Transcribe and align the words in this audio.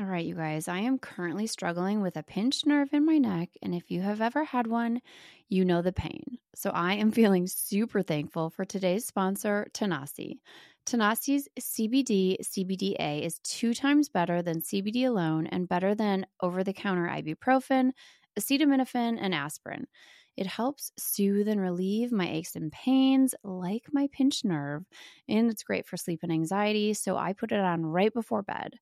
All 0.00 0.06
right, 0.06 0.24
you 0.24 0.34
guys, 0.34 0.66
I 0.66 0.78
am 0.78 0.98
currently 0.98 1.46
struggling 1.46 2.00
with 2.00 2.16
a 2.16 2.22
pinched 2.22 2.64
nerve 2.64 2.88
in 2.94 3.04
my 3.04 3.18
neck. 3.18 3.50
And 3.60 3.74
if 3.74 3.90
you 3.90 4.00
have 4.00 4.22
ever 4.22 4.44
had 4.44 4.66
one, 4.66 5.02
you 5.50 5.62
know 5.62 5.82
the 5.82 5.92
pain. 5.92 6.38
So 6.54 6.70
I 6.70 6.94
am 6.94 7.10
feeling 7.12 7.46
super 7.46 8.00
thankful 8.00 8.48
for 8.48 8.64
today's 8.64 9.04
sponsor, 9.04 9.66
Tanasi. 9.74 10.38
Tanasi's 10.86 11.48
CBD 11.60 12.38
CBDA 12.42 13.20
is 13.20 13.40
two 13.40 13.74
times 13.74 14.08
better 14.08 14.40
than 14.40 14.62
CBD 14.62 15.06
alone 15.06 15.46
and 15.48 15.68
better 15.68 15.94
than 15.94 16.24
over 16.40 16.64
the 16.64 16.72
counter 16.72 17.06
ibuprofen, 17.06 17.90
acetaminophen, 18.38 19.18
and 19.20 19.34
aspirin. 19.34 19.86
It 20.34 20.46
helps 20.46 20.92
soothe 20.98 21.46
and 21.46 21.60
relieve 21.60 22.10
my 22.10 22.26
aches 22.26 22.56
and 22.56 22.72
pains, 22.72 23.34
like 23.44 23.82
my 23.92 24.08
pinched 24.10 24.46
nerve, 24.46 24.86
and 25.28 25.50
it's 25.50 25.62
great 25.62 25.84
for 25.84 25.98
sleep 25.98 26.20
and 26.22 26.32
anxiety. 26.32 26.94
So 26.94 27.18
I 27.18 27.34
put 27.34 27.52
it 27.52 27.60
on 27.60 27.84
right 27.84 28.14
before 28.14 28.42
bed. 28.42 28.78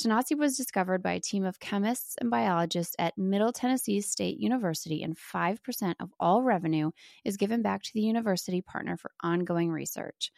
Tanasi 0.00 0.34
was 0.36 0.56
discovered 0.56 1.02
by 1.02 1.12
a 1.12 1.20
team 1.20 1.44
of 1.44 1.60
chemists 1.60 2.16
and 2.20 2.30
biologists 2.30 2.96
at 2.98 3.18
Middle 3.18 3.52
Tennessee 3.52 4.00
State 4.00 4.38
University, 4.38 5.02
and 5.02 5.14
5% 5.14 5.96
of 6.00 6.10
all 6.18 6.42
revenue 6.42 6.90
is 7.22 7.36
given 7.36 7.60
back 7.60 7.82
to 7.82 7.90
the 7.92 8.00
university 8.00 8.62
partner 8.62 8.96
for 8.96 9.10
ongoing 9.22 9.70
research. 9.70 10.32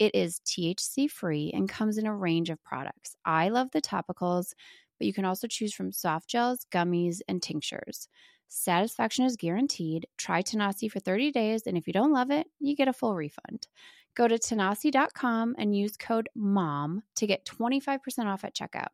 It 0.00 0.16
is 0.16 0.40
THC 0.40 1.06
free 1.06 1.52
and 1.54 1.68
comes 1.68 1.96
in 1.96 2.06
a 2.06 2.16
range 2.16 2.50
of 2.50 2.62
products. 2.64 3.14
I 3.24 3.50
love 3.50 3.70
the 3.70 3.80
topicals, 3.80 4.52
but 4.98 5.06
you 5.06 5.12
can 5.12 5.24
also 5.24 5.46
choose 5.46 5.72
from 5.72 5.92
soft 5.92 6.28
gels, 6.28 6.66
gummies, 6.72 7.20
and 7.28 7.40
tinctures. 7.40 8.08
Satisfaction 8.48 9.24
is 9.24 9.36
guaranteed. 9.36 10.06
Try 10.18 10.42
Tanasi 10.42 10.90
for 10.90 10.98
30 10.98 11.30
days, 11.30 11.62
and 11.66 11.76
if 11.76 11.86
you 11.86 11.92
don't 11.92 12.12
love 12.12 12.32
it, 12.32 12.48
you 12.58 12.74
get 12.74 12.88
a 12.88 12.92
full 12.92 13.14
refund. 13.14 13.68
Go 14.14 14.28
to 14.28 14.38
tanasi.com 14.38 15.56
and 15.58 15.76
use 15.76 15.96
code 15.96 16.28
MOM 16.36 17.02
to 17.16 17.26
get 17.26 17.44
25% 17.44 18.26
off 18.26 18.44
at 18.44 18.54
checkout. 18.54 18.88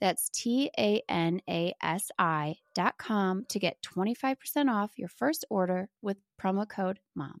That's 0.00 0.28
T 0.30 0.70
A 0.78 1.02
N 1.08 1.40
A 1.48 1.74
S 1.82 2.10
I.com 2.18 3.46
to 3.48 3.58
get 3.58 3.82
25% 3.82 4.70
off 4.70 4.92
your 4.96 5.08
first 5.08 5.44
order 5.48 5.88
with 6.02 6.18
promo 6.40 6.68
code 6.68 6.98
MOM. 7.14 7.40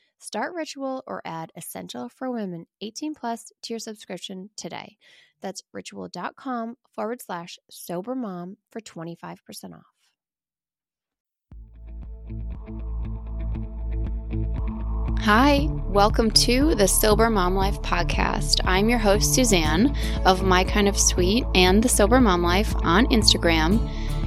Start 0.21 0.53
Ritual 0.53 1.03
or 1.07 1.23
add 1.25 1.51
Essential 1.55 2.07
for 2.07 2.29
Women 2.29 2.67
18 2.79 3.15
Plus 3.15 3.51
to 3.63 3.73
your 3.73 3.79
subscription 3.79 4.51
today. 4.55 4.97
That's 5.41 5.63
ritual.com 5.73 6.77
forward 6.93 7.23
slash 7.23 7.57
sober 7.71 8.13
mom 8.13 8.57
for 8.71 8.79
25% 8.81 9.73
off. 9.73 9.87
Hi, 15.21 15.67
welcome 15.87 16.29
to 16.31 16.75
the 16.75 16.87
Sober 16.87 17.31
Mom 17.31 17.55
Life 17.55 17.81
podcast. 17.81 18.61
I'm 18.63 18.89
your 18.89 18.99
host, 18.99 19.33
Suzanne 19.33 19.95
of 20.23 20.43
My 20.43 20.63
Kind 20.63 20.87
of 20.87 20.99
Sweet 20.99 21.45
and 21.55 21.81
the 21.81 21.89
Sober 21.89 22.21
Mom 22.21 22.43
Life 22.43 22.75
on 22.83 23.07
Instagram. 23.07 23.89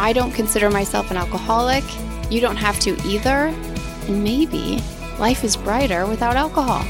I 0.00 0.14
don't 0.14 0.32
consider 0.32 0.70
myself 0.70 1.10
an 1.10 1.18
alcoholic. 1.18 1.84
You 2.30 2.40
don't 2.40 2.56
have 2.56 2.80
to 2.80 2.96
either. 3.06 3.54
And 4.08 4.24
maybe 4.24 4.82
life 5.18 5.44
is 5.44 5.58
brighter 5.58 6.06
without 6.06 6.36
alcohol. 6.36 6.80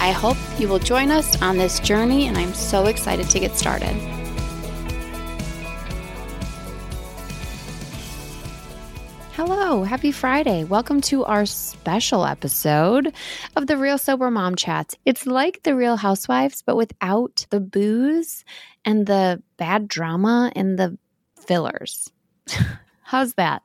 I 0.00 0.12
hope 0.12 0.38
you 0.58 0.66
will 0.66 0.78
join 0.78 1.10
us 1.10 1.42
on 1.42 1.58
this 1.58 1.78
journey, 1.78 2.26
and 2.26 2.38
I'm 2.38 2.54
so 2.54 2.86
excited 2.86 3.28
to 3.28 3.38
get 3.38 3.54
started. 3.54 3.94
Hello, 9.34 9.82
happy 9.82 10.10
Friday. 10.10 10.64
Welcome 10.64 11.02
to 11.02 11.26
our 11.26 11.44
special 11.44 12.24
episode 12.24 13.12
of 13.56 13.66
the 13.66 13.76
Real 13.76 13.98
Sober 13.98 14.30
Mom 14.30 14.56
Chats. 14.56 14.96
It's 15.04 15.26
like 15.26 15.64
the 15.64 15.76
Real 15.76 15.96
Housewives, 15.98 16.62
but 16.62 16.76
without 16.76 17.44
the 17.50 17.60
booze 17.60 18.42
and 18.86 19.06
the 19.06 19.42
bad 19.58 19.86
drama 19.86 20.50
and 20.56 20.78
the 20.78 20.96
fillers. 21.36 22.10
How's 23.08 23.32
that? 23.34 23.62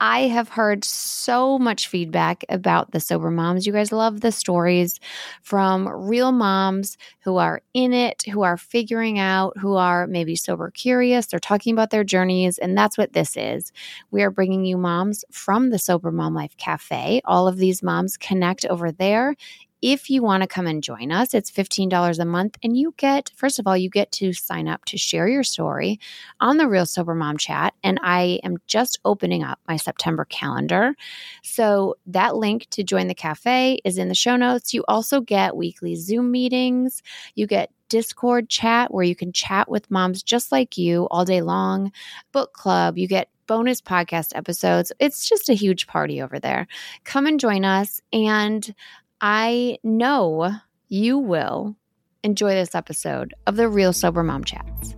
I 0.00 0.22
have 0.22 0.48
heard 0.48 0.82
so 0.82 1.60
much 1.60 1.86
feedback 1.86 2.44
about 2.48 2.90
the 2.90 2.98
sober 2.98 3.30
moms. 3.30 3.64
You 3.64 3.72
guys 3.72 3.92
love 3.92 4.20
the 4.20 4.32
stories 4.32 4.98
from 5.42 5.86
real 5.86 6.32
moms 6.32 6.98
who 7.20 7.36
are 7.36 7.62
in 7.72 7.92
it, 7.92 8.24
who 8.28 8.42
are 8.42 8.56
figuring 8.56 9.20
out, 9.20 9.56
who 9.58 9.76
are 9.76 10.08
maybe 10.08 10.34
sober 10.34 10.72
curious. 10.72 11.26
They're 11.26 11.38
talking 11.38 11.72
about 11.72 11.90
their 11.90 12.02
journeys. 12.02 12.58
And 12.58 12.76
that's 12.76 12.98
what 12.98 13.12
this 13.12 13.36
is. 13.36 13.70
We 14.10 14.24
are 14.24 14.30
bringing 14.32 14.64
you 14.64 14.76
moms 14.76 15.24
from 15.30 15.70
the 15.70 15.78
Sober 15.78 16.10
Mom 16.10 16.34
Life 16.34 16.56
Cafe. 16.56 17.20
All 17.24 17.46
of 17.46 17.58
these 17.58 17.84
moms 17.84 18.16
connect 18.16 18.66
over 18.66 18.90
there 18.90 19.36
if 19.82 20.10
you 20.10 20.22
want 20.22 20.42
to 20.42 20.46
come 20.46 20.66
and 20.66 20.82
join 20.82 21.10
us, 21.10 21.34
it's 21.34 21.50
$15 21.50 22.18
a 22.18 22.24
month. 22.24 22.58
And 22.62 22.76
you 22.76 22.94
get, 22.96 23.30
first 23.36 23.58
of 23.58 23.66
all, 23.66 23.76
you 23.76 23.88
get 23.88 24.12
to 24.12 24.32
sign 24.32 24.68
up 24.68 24.84
to 24.86 24.98
share 24.98 25.28
your 25.28 25.42
story 25.42 25.98
on 26.40 26.56
the 26.56 26.68
Real 26.68 26.86
Sober 26.86 27.14
Mom 27.14 27.36
chat. 27.36 27.74
And 27.82 27.98
mm-hmm. 27.98 28.10
I 28.10 28.40
am 28.44 28.56
just 28.66 28.98
opening 29.04 29.42
up 29.42 29.58
my 29.68 29.76
September 29.76 30.24
calendar. 30.26 30.94
So 31.42 31.96
that 32.06 32.36
link 32.36 32.66
to 32.70 32.84
join 32.84 33.08
the 33.08 33.14
cafe 33.14 33.78
is 33.84 33.98
in 33.98 34.08
the 34.08 34.14
show 34.14 34.36
notes. 34.36 34.74
You 34.74 34.84
also 34.88 35.20
get 35.20 35.56
weekly 35.56 35.94
Zoom 35.96 36.30
meetings. 36.30 37.02
You 37.34 37.46
get 37.46 37.70
Discord 37.88 38.48
chat 38.48 38.94
where 38.94 39.04
you 39.04 39.16
can 39.16 39.32
chat 39.32 39.68
with 39.68 39.90
moms 39.90 40.22
just 40.22 40.52
like 40.52 40.78
you 40.78 41.08
all 41.10 41.24
day 41.24 41.42
long, 41.42 41.90
book 42.32 42.52
club. 42.52 42.96
You 42.96 43.08
get 43.08 43.28
bonus 43.48 43.80
podcast 43.80 44.30
episodes. 44.36 44.92
It's 45.00 45.28
just 45.28 45.48
a 45.48 45.54
huge 45.54 45.88
party 45.88 46.22
over 46.22 46.38
there. 46.38 46.68
Come 47.02 47.26
and 47.26 47.40
join 47.40 47.64
us. 47.64 48.00
And 48.12 48.72
I 49.20 49.78
know 49.82 50.50
you 50.88 51.18
will 51.18 51.76
enjoy 52.24 52.54
this 52.54 52.74
episode 52.74 53.34
of 53.46 53.56
the 53.56 53.68
Real 53.68 53.92
Sober 53.92 54.22
Mom 54.22 54.44
Chats. 54.44 54.96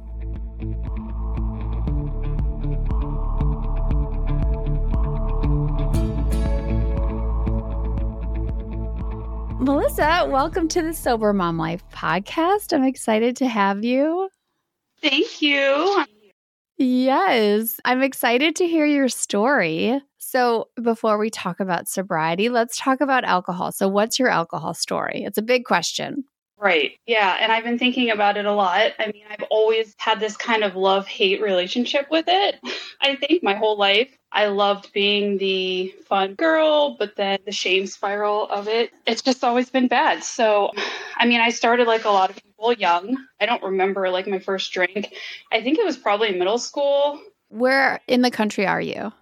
Melissa, 9.60 10.26
welcome 10.28 10.68
to 10.68 10.82
the 10.82 10.94
Sober 10.94 11.32
Mom 11.32 11.58
Life 11.58 11.82
podcast. 11.92 12.72
I'm 12.72 12.84
excited 12.84 13.36
to 13.36 13.48
have 13.48 13.84
you. 13.84 14.28
Thank 15.00 15.42
you. 15.42 16.04
Yes, 16.78 17.78
I'm 17.84 18.02
excited 18.02 18.56
to 18.56 18.66
hear 18.66 18.86
your 18.86 19.08
story. 19.08 20.00
So, 20.18 20.68
before 20.82 21.18
we 21.18 21.30
talk 21.30 21.60
about 21.60 21.88
sobriety, 21.88 22.48
let's 22.48 22.78
talk 22.78 23.00
about 23.00 23.24
alcohol. 23.24 23.72
So, 23.72 23.88
what's 23.88 24.18
your 24.18 24.28
alcohol 24.28 24.74
story? 24.74 25.24
It's 25.24 25.38
a 25.38 25.42
big 25.42 25.64
question. 25.64 26.24
Right. 26.62 26.92
Yeah. 27.06 27.38
And 27.40 27.50
I've 27.50 27.64
been 27.64 27.78
thinking 27.78 28.10
about 28.10 28.36
it 28.36 28.46
a 28.46 28.52
lot. 28.52 28.92
I 29.00 29.06
mean, 29.08 29.24
I've 29.28 29.42
always 29.50 29.96
had 29.98 30.20
this 30.20 30.36
kind 30.36 30.62
of 30.62 30.76
love 30.76 31.08
hate 31.08 31.42
relationship 31.42 32.06
with 32.08 32.26
it. 32.28 32.60
I 33.00 33.16
think 33.16 33.42
my 33.42 33.54
whole 33.54 33.76
life. 33.76 34.16
I 34.30 34.46
loved 34.46 34.92
being 34.92 35.38
the 35.38 35.92
fun 36.06 36.34
girl, 36.34 36.96
but 36.96 37.16
then 37.16 37.40
the 37.44 37.52
shame 37.52 37.86
spiral 37.86 38.48
of 38.48 38.68
it, 38.68 38.92
it's 39.06 39.22
just 39.22 39.42
always 39.42 39.70
been 39.70 39.88
bad. 39.88 40.22
So, 40.22 40.70
I 41.16 41.26
mean, 41.26 41.40
I 41.40 41.50
started 41.50 41.88
like 41.88 42.04
a 42.04 42.10
lot 42.10 42.30
of 42.30 42.38
young. 42.70 43.16
I 43.40 43.46
don't 43.46 43.62
remember 43.62 44.08
like 44.10 44.28
my 44.28 44.38
first 44.38 44.72
drink. 44.72 45.12
I 45.50 45.60
think 45.60 45.78
it 45.78 45.84
was 45.84 45.96
probably 45.96 46.32
middle 46.32 46.58
school. 46.58 47.20
Where 47.48 48.00
in 48.06 48.22
the 48.22 48.30
country 48.30 48.66
are 48.66 48.80
you? 48.80 49.12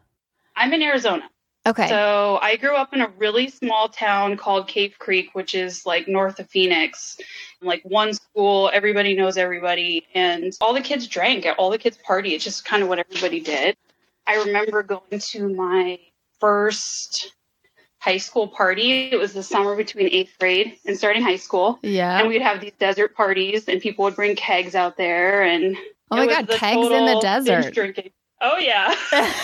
I'm 0.55 0.73
in 0.75 0.83
Arizona. 0.83 1.31
Okay. 1.67 1.89
So 1.89 2.39
I 2.41 2.57
grew 2.57 2.75
up 2.75 2.95
in 2.95 3.01
a 3.01 3.09
really 3.19 3.49
small 3.49 3.89
town 3.89 4.37
called 4.37 4.67
Cave 4.67 4.95
Creek, 4.99 5.31
which 5.35 5.55
is 5.55 5.85
like 5.85 6.09
north 6.09 6.39
of 6.41 6.49
Phoenix. 6.49 7.19
Like 7.63 7.83
one 7.85 8.15
school, 8.15 8.71
everybody 8.73 9.15
knows 9.15 9.37
everybody, 9.37 10.07
and 10.15 10.57
all 10.61 10.73
the 10.73 10.81
kids 10.81 11.07
drank, 11.07 11.47
all 11.59 11.71
the 11.71 11.79
kids 11.79 11.99
party. 11.99 12.35
It's 12.35 12.45
just 12.45 12.65
kind 12.65 12.83
of 12.83 12.89
what 12.89 12.99
everybody 12.99 13.41
did. 13.41 13.77
I 14.27 14.37
remember 14.37 14.83
going 14.83 15.19
to 15.19 15.49
my 15.49 15.99
first 16.39 17.35
high 18.01 18.17
school 18.17 18.49
party. 18.49 19.11
It 19.13 19.19
was 19.19 19.33
the 19.33 19.43
summer 19.43 19.77
between 19.77 20.09
eighth 20.09 20.37
grade 20.41 20.77
and 20.85 20.97
starting 20.97 21.23
high 21.23 21.37
school. 21.37 21.79
yeah. 21.83 22.19
And 22.19 22.29
we'd 22.29 22.43
have 22.43 22.61
these 22.61 22.73
desert 22.79 23.15
parties, 23.15 23.69
and 23.69 23.81
people 23.81 24.05
would 24.07 24.17
bring 24.17 24.35
kegs 24.35 24.75
out 24.75 24.97
there. 24.97 25.43
And 25.45 25.77
oh 26.11 26.17
my 26.17 26.27
God, 26.27 26.49
kegs 26.49 26.91
in 26.91 27.05
the 27.07 27.21
desert. 27.21 27.73
Drinking. 27.73 28.11
Oh 28.41 28.57
yeah. 28.57 28.95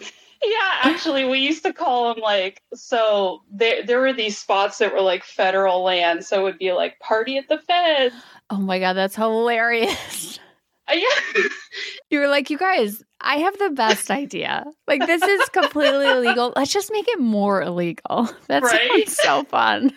Yeah, 0.40 0.70
actually, 0.82 1.24
we 1.24 1.40
used 1.40 1.64
to 1.64 1.72
call 1.72 2.14
them 2.14 2.22
like 2.22 2.62
so. 2.72 3.42
There, 3.50 3.84
there 3.84 3.98
were 4.00 4.12
these 4.12 4.38
spots 4.38 4.78
that 4.78 4.92
were 4.92 5.00
like 5.00 5.24
federal 5.24 5.82
land, 5.82 6.24
so 6.24 6.40
it 6.40 6.42
would 6.44 6.58
be 6.58 6.72
like 6.72 7.00
party 7.00 7.38
at 7.38 7.48
the 7.48 7.58
feds. 7.58 8.14
oh 8.48 8.58
my 8.58 8.78
God, 8.78 8.92
that's 8.92 9.16
hilarious. 9.16 10.38
Uh, 10.90 10.94
yeah, 10.94 11.42
You 12.10 12.20
were 12.20 12.28
like, 12.28 12.48
you 12.48 12.56
guys, 12.56 13.02
I 13.20 13.36
have 13.38 13.58
the 13.58 13.70
best 13.70 14.10
idea. 14.24 14.64
Like, 14.86 15.04
this 15.06 15.22
is 15.22 15.48
completely 15.50 16.08
illegal. 16.08 16.52
Let's 16.56 16.72
just 16.72 16.90
make 16.90 17.06
it 17.08 17.20
more 17.20 17.60
illegal. 17.62 18.30
That 18.48 18.62
Right? 18.62 19.08
so 19.08 19.44
fun. 19.44 19.92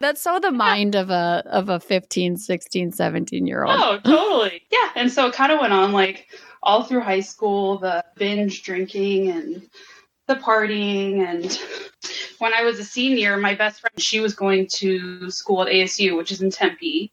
That's 0.00 0.20
so 0.20 0.40
the 0.40 0.50
mind 0.50 0.96
of 0.96 1.10
a 1.10 1.42
of 1.46 1.68
a 1.68 1.78
15, 1.78 2.36
16, 2.36 2.92
17 2.92 3.46
year 3.46 3.64
old. 3.64 3.78
oh, 3.80 3.98
totally. 4.04 4.62
Yeah, 4.72 4.88
and 4.96 5.12
so 5.12 5.26
it 5.28 5.34
kind 5.34 5.52
of 5.52 5.60
went 5.60 5.72
on 5.72 5.92
like 5.92 6.26
all 6.62 6.82
through 6.82 7.00
high 7.02 7.20
school, 7.20 7.78
the 7.78 8.04
binge 8.16 8.62
drinking 8.64 9.28
and 9.30 9.68
the 10.26 10.34
partying, 10.36 11.20
and 11.28 11.58
when 12.38 12.52
I 12.54 12.62
was 12.64 12.78
a 12.78 12.84
senior, 12.84 13.36
my 13.36 13.54
best 13.54 13.80
friend 13.80 13.94
she 14.00 14.20
was 14.20 14.34
going 14.34 14.68
to 14.78 15.30
school 15.30 15.62
at 15.62 15.68
ASU, 15.68 16.16
which 16.16 16.32
is 16.32 16.40
in 16.42 16.50
Tempe, 16.50 17.12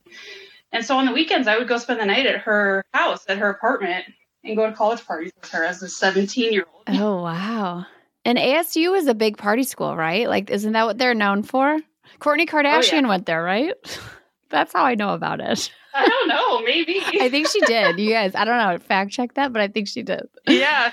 and 0.72 0.84
so 0.84 0.96
on 0.96 1.06
the 1.06 1.12
weekends 1.12 1.48
I 1.48 1.58
would 1.58 1.68
go 1.68 1.78
spend 1.78 2.00
the 2.00 2.06
night 2.06 2.26
at 2.26 2.38
her 2.40 2.84
house, 2.92 3.24
at 3.28 3.38
her 3.38 3.50
apartment, 3.50 4.06
and 4.44 4.56
go 4.56 4.68
to 4.68 4.76
college 4.76 5.04
parties 5.04 5.32
with 5.40 5.50
her 5.50 5.64
as 5.64 5.82
a 5.82 5.88
seventeen 5.88 6.52
year 6.52 6.66
old. 6.72 6.84
Oh, 7.00 7.22
wow. 7.22 7.86
And 8.24 8.36
ASU 8.36 8.96
is 8.96 9.06
a 9.06 9.14
big 9.14 9.38
party 9.38 9.62
school, 9.62 9.96
right? 9.96 10.28
Like, 10.28 10.50
isn't 10.50 10.72
that 10.72 10.84
what 10.84 10.98
they're 10.98 11.14
known 11.14 11.42
for? 11.42 11.78
Kourtney 12.18 12.46
oh, 12.48 12.52
Kardashian 12.52 13.08
went 13.08 13.26
there, 13.26 13.42
right? 13.42 13.74
That's 14.50 14.72
how 14.72 14.84
I 14.84 14.94
know 14.94 15.14
about 15.14 15.40
it. 15.40 15.70
I 15.94 16.06
don't 16.06 16.28
know, 16.28 16.60
maybe. 16.62 17.00
I 17.20 17.28
think 17.28 17.48
she 17.48 17.60
did. 17.60 17.98
You 17.98 18.10
guys, 18.10 18.34
I 18.34 18.44
don't 18.44 18.58
know. 18.58 18.78
Fact 18.78 19.10
check 19.10 19.34
that, 19.34 19.52
but 19.52 19.62
I 19.62 19.68
think 19.68 19.88
she 19.88 20.02
did. 20.02 20.28
Yeah. 20.46 20.92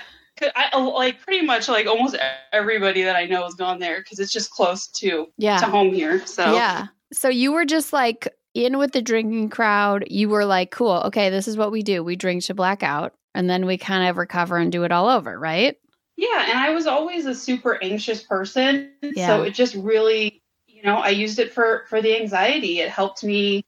I 0.54 0.78
like 0.78 1.20
pretty 1.20 1.44
much 1.44 1.68
like 1.68 1.86
almost 1.86 2.16
everybody 2.52 3.02
that 3.02 3.16
I 3.16 3.26
know 3.26 3.42
has 3.42 3.54
gone 3.54 3.80
there 3.80 3.98
because 3.98 4.20
it's 4.20 4.32
just 4.32 4.50
close 4.50 4.86
to 4.86 5.26
Yeah. 5.36 5.58
to 5.58 5.66
home 5.66 5.92
here. 5.92 6.24
So 6.26 6.52
Yeah. 6.54 6.86
So 7.12 7.28
you 7.28 7.52
were 7.52 7.64
just 7.64 7.92
like 7.92 8.28
in 8.64 8.78
with 8.78 8.92
the 8.92 9.02
drinking 9.02 9.50
crowd. 9.50 10.04
You 10.10 10.28
were 10.28 10.44
like, 10.44 10.70
cool, 10.70 11.02
okay, 11.06 11.30
this 11.30 11.48
is 11.48 11.56
what 11.56 11.72
we 11.72 11.82
do. 11.82 12.02
We 12.02 12.16
drink 12.16 12.44
to 12.44 12.54
black 12.54 12.82
out 12.82 13.14
and 13.34 13.48
then 13.48 13.66
we 13.66 13.78
kind 13.78 14.08
of 14.08 14.16
recover 14.16 14.56
and 14.56 14.72
do 14.72 14.84
it 14.84 14.92
all 14.92 15.08
over, 15.08 15.38
right? 15.38 15.76
Yeah, 16.16 16.46
and 16.50 16.58
I 16.58 16.70
was 16.70 16.86
always 16.86 17.26
a 17.26 17.34
super 17.34 17.78
anxious 17.82 18.22
person, 18.22 18.90
Yeah. 19.02 19.26
so 19.28 19.42
it 19.42 19.54
just 19.54 19.74
really, 19.76 20.42
you 20.66 20.82
know, 20.82 20.96
I 20.96 21.10
used 21.10 21.38
it 21.38 21.52
for 21.52 21.84
for 21.88 22.02
the 22.02 22.16
anxiety. 22.20 22.80
It 22.80 22.88
helped 22.90 23.22
me 23.22 23.64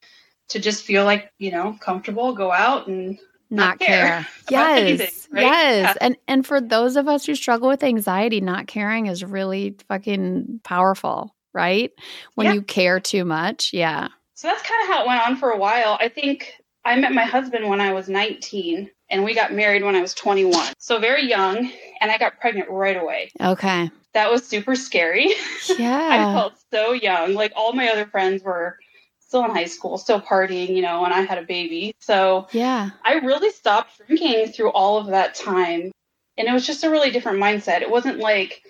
to 0.48 0.58
just 0.58 0.82
feel 0.84 1.04
like, 1.04 1.30
you 1.38 1.52
know, 1.52 1.76
comfortable, 1.80 2.32
go 2.34 2.50
out 2.50 2.88
and 2.88 3.18
Not 3.50 3.78
Not 3.78 3.78
care 3.78 4.06
care. 4.06 4.26
Yes. 4.50 4.78
anything, 4.80 5.08
right? 5.32 5.42
Yes. 5.42 5.84
Yeah. 5.84 5.94
And 6.00 6.16
and 6.26 6.44
for 6.46 6.60
those 6.60 6.96
of 6.96 7.06
us 7.06 7.24
who 7.24 7.36
struggle 7.36 7.68
with 7.68 7.84
anxiety, 7.84 8.40
not 8.40 8.66
caring 8.66 9.06
is 9.06 9.24
really 9.24 9.76
fucking 9.88 10.60
powerful, 10.64 11.34
right? 11.52 11.92
When 12.34 12.46
Yeah. 12.48 12.54
you 12.54 12.62
care 12.62 12.98
too 12.98 13.24
much. 13.24 13.70
Yeah. 13.72 14.08
So 14.40 14.48
that's 14.48 14.62
kind 14.62 14.82
of 14.82 14.88
how 14.88 15.02
it 15.02 15.06
went 15.06 15.20
on 15.20 15.36
for 15.36 15.50
a 15.50 15.58
while. 15.58 15.98
I 16.00 16.08
think 16.08 16.54
I 16.82 16.96
met 16.96 17.12
my 17.12 17.24
husband 17.24 17.68
when 17.68 17.78
I 17.78 17.92
was 17.92 18.08
19 18.08 18.90
and 19.10 19.22
we 19.22 19.34
got 19.34 19.52
married 19.52 19.84
when 19.84 19.94
I 19.94 20.00
was 20.00 20.14
21. 20.14 20.72
So 20.78 20.98
very 20.98 21.28
young 21.28 21.70
and 22.00 22.10
I 22.10 22.16
got 22.16 22.40
pregnant 22.40 22.70
right 22.70 22.96
away. 22.96 23.32
Okay. 23.38 23.90
That 24.14 24.30
was 24.30 24.46
super 24.46 24.74
scary. 24.74 25.34
Yeah. 25.78 26.08
I 26.10 26.34
felt 26.34 26.54
so 26.72 26.92
young. 26.92 27.34
Like 27.34 27.52
all 27.54 27.74
my 27.74 27.90
other 27.90 28.06
friends 28.06 28.42
were 28.42 28.78
still 29.18 29.44
in 29.44 29.50
high 29.50 29.66
school, 29.66 29.98
still 29.98 30.22
partying, 30.22 30.74
you 30.74 30.80
know, 30.80 31.04
and 31.04 31.12
I 31.12 31.20
had 31.20 31.36
a 31.36 31.42
baby. 31.42 31.94
So 32.00 32.48
yeah. 32.50 32.92
I 33.04 33.16
really 33.16 33.50
stopped 33.50 34.00
drinking 34.06 34.52
through 34.52 34.70
all 34.70 34.96
of 34.96 35.08
that 35.08 35.34
time. 35.34 35.92
And 36.38 36.48
it 36.48 36.52
was 36.52 36.66
just 36.66 36.82
a 36.82 36.88
really 36.88 37.10
different 37.10 37.40
mindset. 37.40 37.82
It 37.82 37.90
wasn't 37.90 38.20
like 38.20 38.62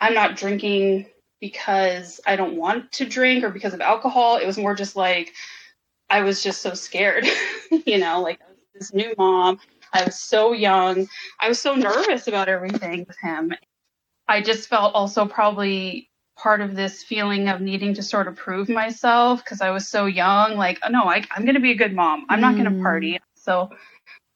I'm 0.00 0.14
not 0.14 0.36
drinking 0.36 1.04
because 1.40 2.20
I 2.26 2.36
don't 2.36 2.56
want 2.56 2.92
to 2.92 3.06
drink 3.06 3.44
or 3.44 3.50
because 3.50 3.74
of 3.74 3.80
alcohol. 3.80 4.36
It 4.36 4.46
was 4.46 4.58
more 4.58 4.74
just 4.74 4.96
like 4.96 5.32
I 6.10 6.22
was 6.22 6.42
just 6.42 6.62
so 6.62 6.74
scared, 6.74 7.26
you 7.86 7.98
know, 7.98 8.20
like 8.20 8.40
this 8.74 8.92
new 8.92 9.14
mom. 9.18 9.60
I 9.92 10.04
was 10.04 10.18
so 10.18 10.52
young. 10.52 11.08
I 11.40 11.48
was 11.48 11.60
so 11.60 11.74
nervous 11.74 12.28
about 12.28 12.48
everything 12.48 13.04
with 13.08 13.16
him. 13.18 13.52
I 14.28 14.40
just 14.42 14.68
felt 14.68 14.94
also 14.94 15.26
probably 15.26 16.08
part 16.36 16.60
of 16.60 16.76
this 16.76 17.02
feeling 17.02 17.48
of 17.48 17.60
needing 17.60 17.94
to 17.94 18.02
sort 18.02 18.28
of 18.28 18.36
prove 18.36 18.68
myself 18.68 19.44
because 19.44 19.60
I 19.60 19.70
was 19.70 19.88
so 19.88 20.06
young. 20.06 20.56
Like, 20.56 20.78
oh, 20.84 20.88
no, 20.88 21.04
I, 21.04 21.24
I'm 21.32 21.44
going 21.44 21.54
to 21.54 21.60
be 21.60 21.72
a 21.72 21.76
good 21.76 21.94
mom. 21.94 22.26
I'm 22.28 22.40
not 22.40 22.56
going 22.56 22.68
Mm. 22.68 22.76
to 22.76 22.82
party. 22.82 23.20
So 23.34 23.70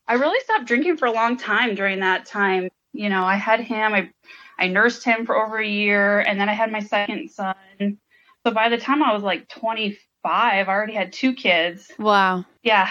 I 0.08 0.14
really 0.14 0.40
stopped 0.40 0.66
drinking 0.66 0.96
for 0.96 1.06
a 1.06 1.12
long 1.12 1.36
time 1.36 1.74
during 1.74 2.00
that 2.00 2.26
time. 2.26 2.68
You 2.92 3.08
know, 3.08 3.24
I 3.24 3.36
had 3.36 3.60
him, 3.60 3.94
I, 3.94 4.10
I 4.58 4.68
nursed 4.68 5.04
him 5.04 5.26
for 5.26 5.36
over 5.36 5.58
a 5.58 5.66
year, 5.66 6.20
and 6.20 6.38
then 6.38 6.48
I 6.48 6.52
had 6.52 6.70
my 6.70 6.80
second 6.80 7.30
son. 7.30 7.54
So 8.46 8.52
by 8.52 8.68
the 8.68 8.78
time 8.78 9.02
I 9.02 9.12
was 9.12 9.22
like 9.22 9.48
25, 9.48 9.98
I 10.24 10.64
already 10.66 10.94
had 10.94 11.12
two 11.12 11.34
kids. 11.34 11.90
Wow. 11.98 12.44
Yeah. 12.62 12.90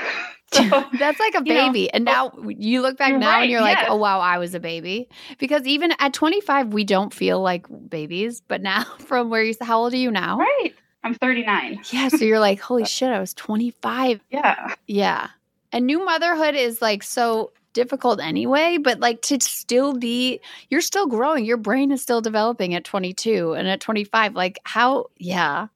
So, 0.51 0.63
That's 0.99 1.19
like 1.19 1.35
a 1.35 1.43
you 1.45 1.53
know, 1.53 1.67
baby. 1.67 1.91
and 1.91 2.05
now 2.05 2.31
you 2.47 2.81
look 2.81 2.97
back 2.97 3.15
now 3.15 3.41
and 3.41 3.51
you're 3.51 3.61
like, 3.61 3.77
yes. 3.77 3.87
oh, 3.89 3.95
wow, 3.95 4.19
I 4.19 4.37
was 4.37 4.53
a 4.53 4.59
baby. 4.59 5.09
Because 5.37 5.65
even 5.65 5.93
at 5.99 6.13
25, 6.13 6.73
we 6.73 6.83
don't 6.83 7.13
feel 7.13 7.41
like 7.41 7.65
babies. 7.89 8.41
But 8.41 8.61
now, 8.61 8.83
from 8.99 9.29
where 9.29 9.43
you, 9.43 9.53
how 9.61 9.79
old 9.79 9.93
are 9.93 9.97
you 9.97 10.11
now? 10.11 10.37
right. 10.37 10.73
I'm 11.05 11.13
39. 11.15 11.81
Yeah. 11.91 12.07
So 12.07 12.23
you're 12.23 12.39
like, 12.39 12.61
holy 12.61 12.85
shit, 12.85 13.09
I 13.09 13.19
was 13.19 13.33
25. 13.33 14.21
Yeah. 14.29 14.75
Yeah. 14.87 15.29
And 15.71 15.85
new 15.85 16.05
motherhood 16.05 16.55
is 16.55 16.81
like 16.81 17.03
so 17.03 17.51
difficult 17.73 18.21
anyway, 18.21 18.77
but 18.77 18.99
like 18.99 19.21
to 19.23 19.39
still 19.41 19.93
be, 19.93 20.39
you're 20.69 20.81
still 20.81 21.07
growing. 21.07 21.45
Your 21.45 21.57
brain 21.57 21.91
is 21.91 22.01
still 22.01 22.21
developing 22.21 22.73
at 22.73 22.83
22 22.83 23.53
and 23.53 23.67
at 23.67 23.81
25. 23.81 24.35
Like, 24.35 24.59
how, 24.63 25.07
yeah. 25.17 25.67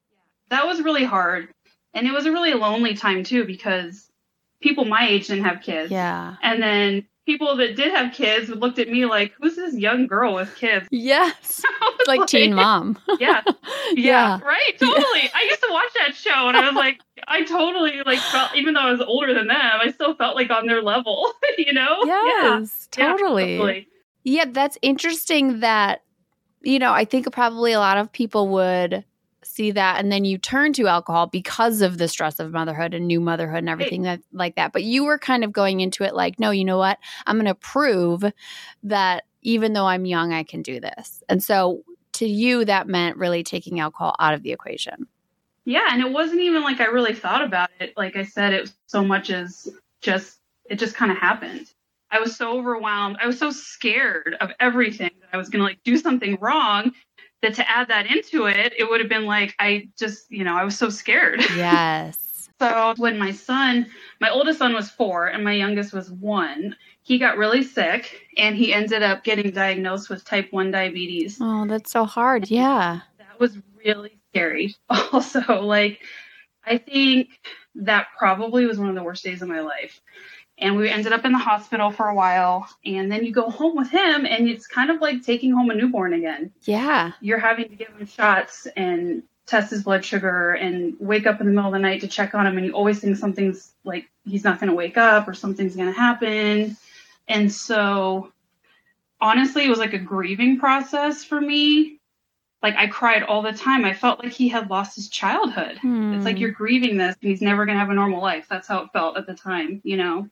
That 0.49 0.65
was 0.65 0.81
really 0.81 1.03
hard. 1.03 1.49
And 1.93 2.07
it 2.07 2.13
was 2.13 2.25
a 2.25 2.31
really 2.31 2.53
lonely 2.53 2.93
time 2.93 3.23
too 3.23 3.45
because 3.45 4.09
people 4.61 4.85
my 4.85 5.07
age 5.07 5.27
didn't 5.27 5.45
have 5.45 5.61
kids. 5.61 5.91
Yeah. 5.91 6.35
And 6.41 6.61
then 6.61 7.07
people 7.27 7.57
that 7.57 7.75
did 7.75 7.93
have 7.93 8.13
kids 8.13 8.49
looked 8.49 8.79
at 8.79 8.87
me 8.89 9.05
like, 9.05 9.33
who's 9.39 9.55
this 9.57 9.75
young 9.75 10.07
girl 10.07 10.33
with 10.33 10.55
kids? 10.55 10.87
Yes. 10.97 11.61
Was 11.81 12.07
Like 12.07 12.25
teen 12.25 12.55
mom. 12.55 12.97
Yeah. 13.19 13.41
Yeah. 13.93 14.39
Yeah. 14.39 14.41
Right. 14.41 14.77
Totally. 14.79 15.29
I 15.33 15.43
used 15.43 15.61
to 15.61 15.69
watch 15.69 15.91
that 15.99 16.15
show 16.15 16.47
and 16.47 16.57
I 16.57 16.65
was 16.65 16.75
like, 16.75 16.99
I 17.27 17.43
totally 17.43 18.01
like 18.05 18.19
felt, 18.19 18.55
even 18.55 18.73
though 18.73 18.81
I 18.81 18.91
was 18.91 19.01
older 19.01 19.33
than 19.33 19.47
them, 19.47 19.57
I 19.81 19.91
still 19.91 20.15
felt 20.15 20.35
like 20.35 20.49
on 20.49 20.67
their 20.67 20.81
level, 20.81 21.31
you 21.57 21.73
know? 21.73 21.97
Yes. 22.05 22.87
Yeah. 22.97 23.05
Yeah, 23.05 23.11
totally. 23.11 23.57
totally. 23.57 23.87
Yeah, 24.23 24.45
that's 24.49 24.77
interesting 24.81 25.59
that, 25.59 26.03
you 26.61 26.79
know, 26.79 26.91
I 26.91 27.05
think 27.05 27.31
probably 27.31 27.73
a 27.73 27.79
lot 27.79 27.97
of 27.97 28.11
people 28.11 28.49
would 28.49 29.05
see 29.47 29.71
that 29.71 29.99
and 29.99 30.11
then 30.11 30.25
you 30.25 30.37
turn 30.37 30.73
to 30.73 30.87
alcohol 30.87 31.27
because 31.27 31.81
of 31.81 31.97
the 31.97 32.07
stress 32.07 32.39
of 32.39 32.51
motherhood 32.51 32.93
and 32.93 33.07
new 33.07 33.19
motherhood 33.19 33.59
and 33.59 33.69
everything 33.69 34.03
that 34.03 34.19
like 34.31 34.55
that. 34.55 34.73
But 34.73 34.83
you 34.83 35.05
were 35.05 35.17
kind 35.17 35.43
of 35.43 35.51
going 35.51 35.79
into 35.79 36.03
it 36.03 36.13
like, 36.13 36.39
no, 36.39 36.51
you 36.51 36.65
know 36.65 36.77
what? 36.77 36.97
I'm 37.25 37.37
going 37.37 37.45
to 37.45 37.55
prove 37.55 38.23
that 38.83 39.23
even 39.41 39.73
though 39.73 39.87
I'm 39.87 40.05
young, 40.05 40.33
I 40.33 40.43
can 40.43 40.61
do 40.61 40.79
this. 40.79 41.23
And 41.29 41.43
so 41.43 41.83
to 42.13 42.27
you, 42.27 42.65
that 42.65 42.87
meant 42.87 43.17
really 43.17 43.43
taking 43.43 43.79
alcohol 43.79 44.15
out 44.19 44.33
of 44.33 44.43
the 44.43 44.51
equation. 44.51 45.07
Yeah. 45.65 45.87
And 45.89 46.01
it 46.01 46.11
wasn't 46.11 46.41
even 46.41 46.63
like 46.63 46.79
I 46.79 46.85
really 46.85 47.13
thought 47.13 47.43
about 47.43 47.69
it. 47.79 47.93
Like 47.97 48.15
I 48.15 48.23
said, 48.23 48.53
it 48.53 48.61
was 48.61 48.73
so 48.85 49.03
much 49.03 49.29
as 49.29 49.67
just, 50.01 50.39
it 50.69 50.79
just 50.79 50.95
kind 50.95 51.11
of 51.11 51.17
happened. 51.17 51.67
I 52.09 52.19
was 52.19 52.35
so 52.35 52.57
overwhelmed. 52.57 53.17
I 53.21 53.27
was 53.27 53.37
so 53.37 53.51
scared 53.51 54.37
of 54.39 54.51
everything 54.59 55.11
that 55.19 55.29
I 55.33 55.37
was 55.37 55.49
going 55.49 55.59
to 55.59 55.65
like 55.65 55.83
do 55.83 55.97
something 55.97 56.37
wrong 56.39 56.93
that 57.41 57.53
to 57.55 57.69
add 57.69 57.87
that 57.89 58.07
into 58.07 58.45
it, 58.45 58.73
it 58.77 58.89
would 58.89 58.99
have 58.99 59.09
been 59.09 59.25
like, 59.25 59.55
I 59.59 59.89
just, 59.97 60.31
you 60.31 60.43
know, 60.43 60.55
I 60.55 60.63
was 60.63 60.77
so 60.77 60.89
scared. 60.89 61.43
Yes. 61.55 62.49
So 62.59 62.95
when 62.97 63.19
my 63.19 63.31
son, 63.31 63.85
my 64.19 64.31
oldest 64.31 64.57
son 64.57 64.73
was 64.73 64.89
four 64.89 65.27
and 65.27 65.43
my 65.43 65.51
youngest 65.53 65.93
was 65.93 66.09
one, 66.09 66.75
he 67.03 67.19
got 67.19 67.37
really 67.37 67.63
sick 67.63 68.21
and 68.35 68.55
he 68.55 68.73
ended 68.73 69.03
up 69.03 69.23
getting 69.23 69.51
diagnosed 69.51 70.09
with 70.09 70.25
type 70.25 70.51
1 70.51 70.71
diabetes. 70.71 71.37
Oh, 71.39 71.67
that's 71.67 71.91
so 71.91 72.03
hard. 72.05 72.49
Yeah. 72.49 73.01
That 73.19 73.39
was 73.39 73.59
really 73.85 74.17
scary. 74.31 74.75
Also, 74.89 75.61
like, 75.61 76.01
I 76.65 76.79
think 76.79 77.29
that 77.75 78.07
probably 78.17 78.65
was 78.65 78.79
one 78.79 78.89
of 78.89 78.95
the 78.95 79.03
worst 79.03 79.23
days 79.23 79.43
of 79.43 79.47
my 79.47 79.61
life. 79.61 80.01
And 80.59 80.75
we 80.75 80.89
ended 80.89 81.13
up 81.13 81.23
in 81.23 81.31
the 81.31 81.37
hospital 81.37 81.91
for 81.91 82.07
a 82.07 82.15
while. 82.15 82.67
And 82.83 83.11
then 83.11 83.23
you 83.23 83.31
go 83.31 83.49
home 83.49 83.75
with 83.75 83.91
him, 83.91 84.25
and 84.25 84.49
it's 84.49 84.65
kind 84.65 84.89
of 84.89 85.01
like 85.01 85.23
taking 85.23 85.51
home 85.51 85.69
a 85.69 85.75
newborn 85.75 86.13
again. 86.13 86.51
Yeah. 86.63 87.11
You're 87.21 87.39
having 87.39 87.69
to 87.69 87.75
give 87.75 87.89
him 87.89 88.07
shots 88.07 88.67
and 88.75 89.23
test 89.45 89.71
his 89.71 89.83
blood 89.83 90.03
sugar 90.03 90.53
and 90.53 90.95
wake 90.99 91.25
up 91.25 91.39
in 91.39 91.47
the 91.47 91.53
middle 91.53 91.69
of 91.69 91.73
the 91.73 91.79
night 91.79 92.01
to 92.01 92.07
check 92.07 92.35
on 92.35 92.45
him. 92.45 92.57
And 92.57 92.65
you 92.65 92.73
always 92.73 92.99
think 92.99 93.17
something's 93.17 93.71
like 93.83 94.09
he's 94.25 94.43
not 94.43 94.59
going 94.59 94.69
to 94.69 94.75
wake 94.75 94.97
up 94.97 95.27
or 95.27 95.33
something's 95.33 95.75
going 95.75 95.93
to 95.93 95.99
happen. 95.99 96.75
And 97.27 97.51
so, 97.51 98.31
honestly, 99.21 99.63
it 99.63 99.69
was 99.69 99.79
like 99.79 99.93
a 99.93 99.99
grieving 99.99 100.59
process 100.59 101.23
for 101.23 101.39
me. 101.39 101.99
Like, 102.63 102.75
I 102.75 102.87
cried 102.87 103.21
all 103.21 103.43
the 103.43 103.53
time. 103.53 103.85
I 103.85 103.93
felt 103.93 104.23
like 104.23 104.33
he 104.33 104.49
had 104.49 104.69
lost 104.69 104.95
his 104.95 105.09
childhood. 105.09 105.77
Hmm. 105.77 106.15
It's 106.15 106.25
like 106.25 106.39
you're 106.39 106.51
grieving 106.51 106.97
this 106.97 107.15
and 107.21 107.29
he's 107.29 107.41
never 107.41 107.65
going 107.65 107.75
to 107.75 107.79
have 107.79 107.91
a 107.91 107.93
normal 107.93 108.21
life. 108.21 108.47
That's 108.49 108.67
how 108.67 108.79
it 108.79 108.89
felt 108.93 109.15
at 109.15 109.27
the 109.27 109.35
time, 109.35 109.81
you 109.83 109.95
know? 109.97 110.27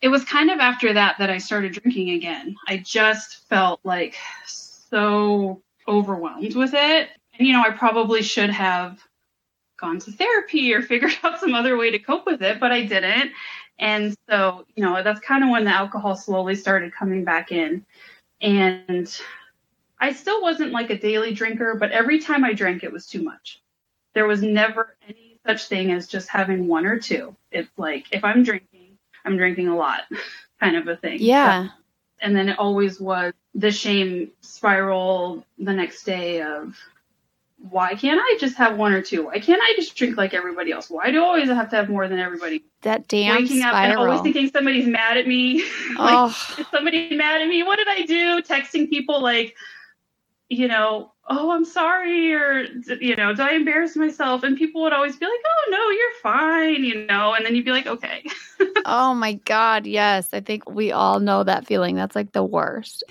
It 0.00 0.08
was 0.08 0.24
kind 0.24 0.50
of 0.50 0.58
after 0.60 0.92
that 0.92 1.16
that 1.18 1.30
I 1.30 1.38
started 1.38 1.72
drinking 1.72 2.10
again. 2.10 2.54
I 2.68 2.78
just 2.78 3.48
felt 3.48 3.80
like 3.84 4.16
so 4.46 5.62
overwhelmed 5.86 6.54
with 6.54 6.74
it. 6.74 7.08
And, 7.38 7.46
you 7.46 7.52
know, 7.52 7.62
I 7.62 7.70
probably 7.70 8.22
should 8.22 8.50
have 8.50 9.02
gone 9.78 9.98
to 10.00 10.12
therapy 10.12 10.72
or 10.74 10.82
figured 10.82 11.16
out 11.22 11.40
some 11.40 11.54
other 11.54 11.76
way 11.76 11.90
to 11.90 11.98
cope 11.98 12.26
with 12.26 12.42
it, 12.42 12.60
but 12.60 12.72
I 12.72 12.84
didn't. 12.84 13.32
And 13.78 14.16
so, 14.28 14.66
you 14.74 14.84
know, 14.84 15.02
that's 15.02 15.20
kind 15.20 15.44
of 15.44 15.50
when 15.50 15.64
the 15.64 15.70
alcohol 15.70 16.16
slowly 16.16 16.56
started 16.56 16.92
coming 16.92 17.24
back 17.24 17.52
in. 17.52 17.84
And 18.40 19.12
I 20.00 20.12
still 20.12 20.42
wasn't 20.42 20.72
like 20.72 20.90
a 20.90 20.98
daily 20.98 21.32
drinker, 21.32 21.74
but 21.74 21.92
every 21.92 22.20
time 22.20 22.44
I 22.44 22.52
drank, 22.52 22.82
it 22.82 22.92
was 22.92 23.06
too 23.06 23.22
much. 23.22 23.60
There 24.14 24.26
was 24.26 24.42
never 24.42 24.96
any 25.08 25.38
such 25.46 25.66
thing 25.66 25.92
as 25.92 26.08
just 26.08 26.28
having 26.28 26.66
one 26.66 26.86
or 26.86 26.98
two. 26.98 27.36
It's 27.50 27.70
like 27.76 28.06
if 28.12 28.24
I'm 28.24 28.42
drinking, 28.42 28.77
I'm 29.28 29.36
drinking 29.36 29.68
a 29.68 29.76
lot, 29.76 30.00
kind 30.60 30.76
of 30.76 30.88
a 30.88 30.96
thing. 30.96 31.18
Yeah. 31.20 31.68
And 32.20 32.34
then 32.34 32.48
it 32.48 32.58
always 32.58 32.98
was 32.98 33.32
the 33.54 33.70
shame 33.70 34.30
spiral 34.40 35.44
the 35.58 35.72
next 35.72 36.04
day 36.04 36.42
of 36.42 36.74
why 37.70 37.94
can't 37.94 38.20
I 38.20 38.36
just 38.40 38.56
have 38.56 38.78
one 38.78 38.92
or 38.92 39.02
two? 39.02 39.26
Why 39.26 39.38
can't 39.40 39.60
I 39.62 39.74
just 39.76 39.94
drink 39.96 40.16
like 40.16 40.32
everybody 40.32 40.72
else? 40.72 40.88
Why 40.88 41.10
do 41.10 41.22
I 41.22 41.26
always 41.26 41.48
have 41.48 41.70
to 41.70 41.76
have 41.76 41.88
more 41.88 42.08
than 42.08 42.18
everybody? 42.18 42.64
That 42.82 43.08
damn 43.08 43.36
Waking 43.36 43.62
up 43.62 43.74
and 43.74 43.92
spiral. 43.92 44.04
always 44.04 44.20
thinking 44.22 44.48
somebody's 44.50 44.86
mad 44.86 45.16
at 45.16 45.26
me. 45.26 45.58
like, 45.98 46.14
oh, 46.14 46.54
is 46.58 46.66
somebody 46.70 47.14
mad 47.16 47.42
at 47.42 47.48
me? 47.48 47.62
What 47.64 47.76
did 47.76 47.88
I 47.88 48.02
do? 48.02 48.42
Texting 48.42 48.88
people 48.88 49.20
like, 49.20 49.56
you 50.48 50.68
know, 50.68 51.12
oh, 51.28 51.50
I'm 51.50 51.64
sorry, 51.64 52.32
or, 52.32 52.62
you 53.00 53.14
know, 53.16 53.30
did 53.30 53.40
I 53.40 53.52
embarrass 53.52 53.96
myself? 53.96 54.42
And 54.42 54.56
people 54.56 54.82
would 54.82 54.92
always 54.92 55.16
be 55.16 55.26
like, 55.26 55.40
oh, 55.46 55.70
no, 55.70 55.90
you're 55.90 56.14
fine, 56.22 56.84
you 56.84 57.06
know, 57.06 57.34
and 57.34 57.44
then 57.44 57.54
you'd 57.54 57.64
be 57.64 57.70
like, 57.70 57.86
okay. 57.86 58.24
oh 58.86 59.14
my 59.14 59.34
God. 59.34 59.86
Yes. 59.86 60.30
I 60.32 60.40
think 60.40 60.68
we 60.70 60.90
all 60.90 61.20
know 61.20 61.44
that 61.44 61.66
feeling. 61.66 61.96
That's 61.96 62.16
like 62.16 62.32
the 62.32 62.44
worst. 62.44 63.04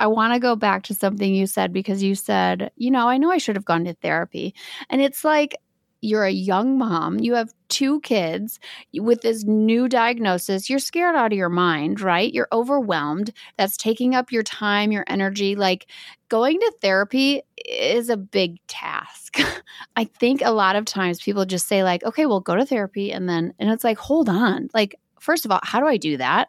I 0.00 0.06
want 0.06 0.32
to 0.32 0.38
go 0.38 0.56
back 0.56 0.84
to 0.84 0.94
something 0.94 1.34
you 1.34 1.46
said 1.46 1.72
because 1.72 2.02
you 2.02 2.14
said, 2.14 2.70
you 2.76 2.90
know, 2.90 3.08
I 3.08 3.18
know 3.18 3.30
I 3.30 3.38
should 3.38 3.56
have 3.56 3.64
gone 3.64 3.84
to 3.84 3.94
therapy. 3.94 4.54
And 4.88 5.02
it's 5.02 5.24
like, 5.24 5.56
you're 6.00 6.24
a 6.24 6.30
young 6.30 6.78
mom, 6.78 7.18
you 7.18 7.34
have 7.34 7.52
two 7.68 8.00
kids 8.00 8.60
with 8.94 9.22
this 9.22 9.44
new 9.44 9.88
diagnosis, 9.88 10.70
you're 10.70 10.78
scared 10.78 11.16
out 11.16 11.32
of 11.32 11.38
your 11.38 11.48
mind, 11.48 12.00
right? 12.00 12.32
You're 12.32 12.48
overwhelmed. 12.52 13.32
That's 13.56 13.76
taking 13.76 14.14
up 14.14 14.32
your 14.32 14.42
time, 14.42 14.92
your 14.92 15.04
energy. 15.08 15.56
Like 15.56 15.86
going 16.28 16.60
to 16.60 16.72
therapy 16.80 17.42
is 17.68 18.08
a 18.08 18.16
big 18.16 18.58
task. 18.66 19.38
I 19.96 20.04
think 20.04 20.42
a 20.42 20.50
lot 20.50 20.76
of 20.76 20.84
times 20.84 21.20
people 21.20 21.44
just 21.44 21.66
say, 21.66 21.82
like, 21.82 22.04
okay, 22.04 22.26
we'll 22.26 22.40
go 22.40 22.56
to 22.56 22.66
therapy. 22.66 23.12
And 23.12 23.28
then, 23.28 23.52
and 23.58 23.70
it's 23.70 23.84
like, 23.84 23.98
hold 23.98 24.28
on. 24.28 24.68
Like, 24.74 24.96
first 25.20 25.44
of 25.44 25.50
all, 25.50 25.60
how 25.62 25.80
do 25.80 25.86
I 25.86 25.96
do 25.96 26.16
that? 26.16 26.48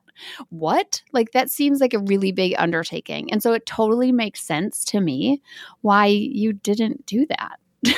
What? 0.49 1.01
Like, 1.11 1.31
that 1.31 1.49
seems 1.49 1.81
like 1.81 1.93
a 1.93 1.99
really 1.99 2.31
big 2.31 2.53
undertaking. 2.57 3.31
And 3.31 3.41
so 3.41 3.53
it 3.53 3.65
totally 3.65 4.11
makes 4.11 4.43
sense 4.43 4.85
to 4.85 5.01
me 5.01 5.41
why 5.81 6.07
you 6.07 6.53
didn't 6.53 7.05
do 7.05 7.25
that. 7.27 7.59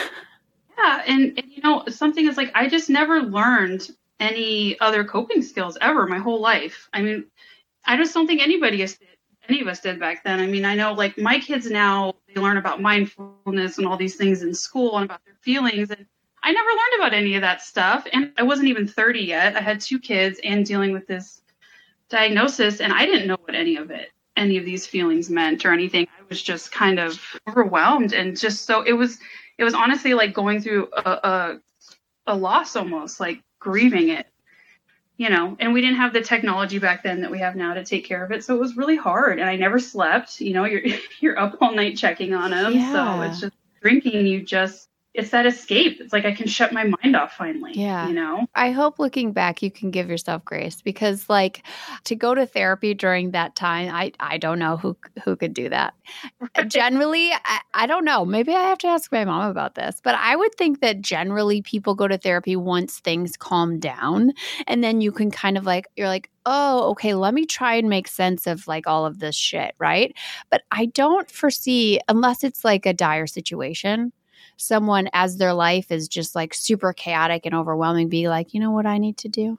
Yeah, 0.82 1.04
and, 1.08 1.34
and 1.38 1.52
you 1.52 1.62
know, 1.62 1.84
something 1.90 2.28
is 2.28 2.38
like 2.38 2.52
I 2.56 2.68
just 2.68 2.90
never 2.90 3.22
learned 3.22 3.90
any 4.20 4.80
other 4.80 5.04
coping 5.04 5.42
skills 5.42 5.78
ever 5.82 6.08
my 6.08 6.20
whole 6.20 6.42
life. 6.42 6.90
I 6.94 7.02
mean, 7.02 7.26
I 7.86 7.98
just 7.98 8.14
don't 8.14 8.28
think 8.28 8.42
anybody 8.42 8.82
is 8.82 8.98
any 9.50 9.62
of 9.62 9.68
us 9.68 9.82
did 9.82 10.00
back 10.00 10.24
then. 10.24 10.40
I 10.40 10.48
mean, 10.48 10.66
I 10.66 10.76
know 10.76 10.94
like 10.94 11.18
my 11.18 11.40
kids 11.40 11.70
now 11.70 12.14
they 12.28 12.40
learn 12.40 12.58
about 12.58 12.82
mindfulness 12.82 13.78
and 13.78 13.88
all 13.88 13.98
these 13.98 14.16
things 14.16 14.44
in 14.44 14.54
school 14.54 14.98
and 14.98 15.06
about 15.06 15.26
their 15.26 15.36
feelings 15.42 15.90
and 15.90 16.06
I 16.44 16.52
never 16.52 16.70
learned 16.70 16.96
about 16.98 17.14
any 17.14 17.36
of 17.36 17.42
that 17.42 17.62
stuff 17.62 18.08
and 18.14 18.32
I 18.38 18.44
wasn't 18.44 18.70
even 18.70 18.88
30 18.88 19.20
yet. 19.20 19.56
I 19.56 19.62
had 19.62 19.82
two 19.82 20.00
kids 20.00 20.40
and 20.44 20.66
dealing 20.66 20.92
with 20.92 21.06
this 21.08 21.42
diagnosis 22.10 22.80
and 22.80 22.94
I 22.94 23.06
didn't 23.06 23.28
know 23.28 23.38
what 23.44 23.56
any 23.56 23.76
of 23.78 23.92
it 23.92 24.12
any 24.38 24.58
of 24.58 24.66
these 24.66 24.88
feelings 24.88 25.30
meant 25.30 25.66
or 25.66 25.74
anything. 25.74 26.08
I 26.18 26.24
was 26.30 26.42
just 26.42 26.72
kind 26.72 27.00
of 27.00 27.20
overwhelmed 27.48 28.14
and 28.14 28.40
just 28.40 28.66
so 28.66 28.82
it 28.82 28.94
was 28.94 29.20
it 29.62 29.64
was 29.64 29.76
honestly 29.76 30.16
like 30.16 30.34
going 30.34 30.60
through 30.60 30.90
a, 30.92 31.10
a, 31.12 31.62
a 32.26 32.36
loss 32.36 32.76
almost, 32.76 33.20
like 33.20 33.44
grieving 33.60 34.10
it, 34.10 34.26
you 35.18 35.30
know. 35.30 35.56
And 35.60 35.72
we 35.72 35.82
didn't 35.82 35.98
have 35.98 36.14
the 36.14 36.22
technology 36.22 36.80
back 36.80 37.04
then 37.04 37.22
that 37.22 37.30
we 37.30 37.38
have 37.38 37.56
now 37.56 37.76
to 37.76 37.86
take 37.86 38.04
care 38.04 38.26
of 38.26 38.32
it, 38.32 38.44
so 38.44 38.56
it 38.56 38.60
was 38.60 38.76
really 38.76 38.98
hard. 38.98 39.40
And 39.40 39.48
I 39.48 39.58
never 39.58 39.78
slept. 39.78 40.42
You 40.42 40.54
know, 40.54 40.66
you're 40.66 40.82
you're 41.20 41.38
up 41.38 41.58
all 41.62 41.76
night 41.76 41.96
checking 41.96 42.34
on 42.34 42.50
them, 42.50 42.74
so 42.92 43.22
it's 43.22 43.40
just 43.40 43.54
drinking. 43.82 44.26
You 44.26 44.42
just 44.42 44.90
it's 45.14 45.32
that 45.32 45.46
escape. 45.46 46.00
It's 46.00 46.14
like 46.14 46.24
I 46.24 46.32
can 46.32 46.48
shut 46.48 46.72
my 46.72 46.86
mind 46.86 47.16
off 47.16 47.34
finally. 47.34 47.74
Yeah. 47.74 48.08
you 48.08 48.14
know. 48.14 48.48
I 48.56 48.72
hope 48.72 48.98
looking 48.98 49.34
back 49.34 49.62
you 49.62 49.70
can 49.70 49.92
give 49.92 50.10
yourself 50.10 50.46
grace 50.46 50.82
because 50.82 51.30
like 51.30 51.64
to 52.06 52.16
go 52.16 52.34
to 52.34 52.46
therapy 52.46 52.94
during 52.94 53.32
that 53.32 53.56
time, 53.56 53.94
I 53.94 54.14
I 54.20 54.38
don't 54.38 54.60
know 54.60 54.78
who 54.78 54.96
who 55.24 55.36
could 55.36 55.54
do 55.54 55.68
that. 55.70 55.94
generally, 56.68 57.32
I, 57.32 57.60
I 57.74 57.88
don't 57.88 58.06
know. 58.06 58.24
Maybe 58.24 58.54
I 58.54 58.70
have 58.70 58.78
to 58.80 58.88
ask 58.88 59.12
my 59.12 59.26
mom 59.26 59.50
about 59.50 59.76
this, 59.76 60.00
but 60.02 60.16
I 60.16 60.36
would 60.36 60.56
think 60.56 60.80
that 60.80 61.02
generally 61.02 61.62
people 61.62 61.94
go 61.94 62.08
to 62.08 62.18
therapy 62.18 62.56
once 62.56 63.00
things 63.00 63.36
calm 63.36 63.80
down 63.80 64.32
and 64.68 64.84
then 64.84 65.02
you 65.02 65.12
can 65.12 65.30
kind 65.30 65.58
of 65.58 65.66
like 65.66 65.88
you're 65.98 66.08
like, 66.08 66.30
"Oh, 66.46 66.92
okay, 66.92 67.16
let 67.16 67.34
me 67.34 67.46
try 67.46 67.76
and 67.76 67.90
make 67.90 68.08
sense 68.08 68.48
of 68.48 68.66
like 68.66 68.88
all 68.88 69.06
of 69.06 69.20
this 69.20 69.36
shit," 69.36 69.76
right? 69.78 70.16
But 70.50 70.64
I 70.72 70.86
don't 70.86 71.30
foresee 71.30 72.00
unless 72.08 72.46
it's 72.46 72.64
like 72.64 72.86
a 72.86 72.94
dire 72.94 73.28
situation 73.28 74.14
someone 74.58 75.10
as 75.14 75.38
their 75.38 75.54
life 75.54 75.92
is 75.92 76.08
just 76.08 76.36
like 76.36 76.54
super 76.54 76.94
chaotic 76.94 77.46
and 77.46 77.56
overwhelming 77.56 78.10
be 78.10 78.30
like, 78.30 78.54
you 78.54 78.60
know 78.60 78.72
what 78.72 78.86
I 78.86 78.98
need 78.98 79.18
to 79.18 79.30
do? 79.30 79.58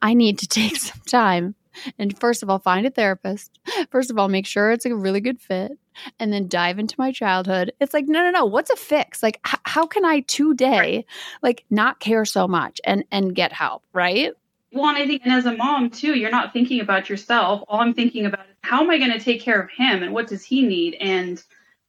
I 0.00 0.14
need 0.14 0.38
to 0.38 0.48
take 0.48 0.76
some 0.76 1.02
time 1.06 1.54
and 1.98 2.18
first 2.18 2.42
of 2.42 2.50
all 2.50 2.58
find 2.58 2.86
a 2.86 2.90
therapist. 2.90 3.58
First 3.90 4.10
of 4.10 4.18
all, 4.18 4.28
make 4.28 4.46
sure 4.46 4.70
it's 4.70 4.86
a 4.86 4.94
really 4.94 5.20
good 5.20 5.40
fit 5.40 5.72
and 6.18 6.32
then 6.32 6.48
dive 6.48 6.78
into 6.78 6.94
my 6.98 7.12
childhood. 7.12 7.72
It's 7.80 7.94
like, 7.94 8.06
no, 8.06 8.22
no, 8.22 8.30
no. 8.30 8.44
What's 8.44 8.70
a 8.70 8.76
fix? 8.76 9.22
Like, 9.22 9.40
h- 9.46 9.60
how 9.64 9.86
can 9.86 10.04
I 10.04 10.20
today 10.20 11.04
like 11.42 11.64
not 11.70 12.00
care 12.00 12.24
so 12.24 12.48
much 12.48 12.80
and 12.84 13.04
and 13.10 13.34
get 13.34 13.52
help, 13.52 13.84
right? 13.92 14.32
Well, 14.72 14.88
and 14.88 14.98
I 14.98 15.06
think, 15.06 15.22
and 15.24 15.32
as 15.32 15.46
a 15.46 15.56
mom 15.56 15.90
too, 15.90 16.14
you're 16.14 16.30
not 16.30 16.52
thinking 16.52 16.80
about 16.80 17.08
yourself. 17.08 17.62
All 17.66 17.80
I'm 17.80 17.94
thinking 17.94 18.26
about 18.26 18.46
is 18.48 18.56
how 18.62 18.82
am 18.82 18.90
I 18.90 18.98
going 18.98 19.12
to 19.12 19.18
take 19.18 19.40
care 19.40 19.60
of 19.60 19.68
him 19.70 20.02
and 20.02 20.14
what 20.14 20.28
does 20.28 20.44
he 20.44 20.62
need 20.62 20.94
and 21.00 21.42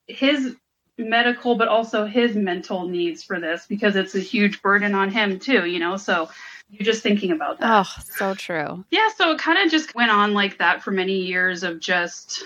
his 0.07 0.55
medical, 1.01 1.55
but 1.55 1.67
also 1.67 2.05
his 2.05 2.35
mental 2.35 2.87
needs 2.87 3.23
for 3.23 3.39
this 3.39 3.65
because 3.67 3.95
it's 3.95 4.15
a 4.15 4.19
huge 4.19 4.61
burden 4.61 4.95
on 4.95 5.09
him 5.09 5.39
too, 5.39 5.65
you 5.65 5.79
know? 5.79 5.97
So 5.97 6.29
you're 6.69 6.85
just 6.85 7.03
thinking 7.03 7.31
about 7.31 7.59
that. 7.59 7.69
Oh, 7.69 8.01
so 8.15 8.33
true. 8.33 8.85
Yeah, 8.91 9.09
so 9.15 9.31
it 9.31 9.39
kind 9.39 9.59
of 9.59 9.69
just 9.69 9.93
went 9.93 10.11
on 10.11 10.33
like 10.33 10.57
that 10.59 10.81
for 10.81 10.91
many 10.91 11.23
years 11.23 11.63
of 11.63 11.79
just 11.79 12.45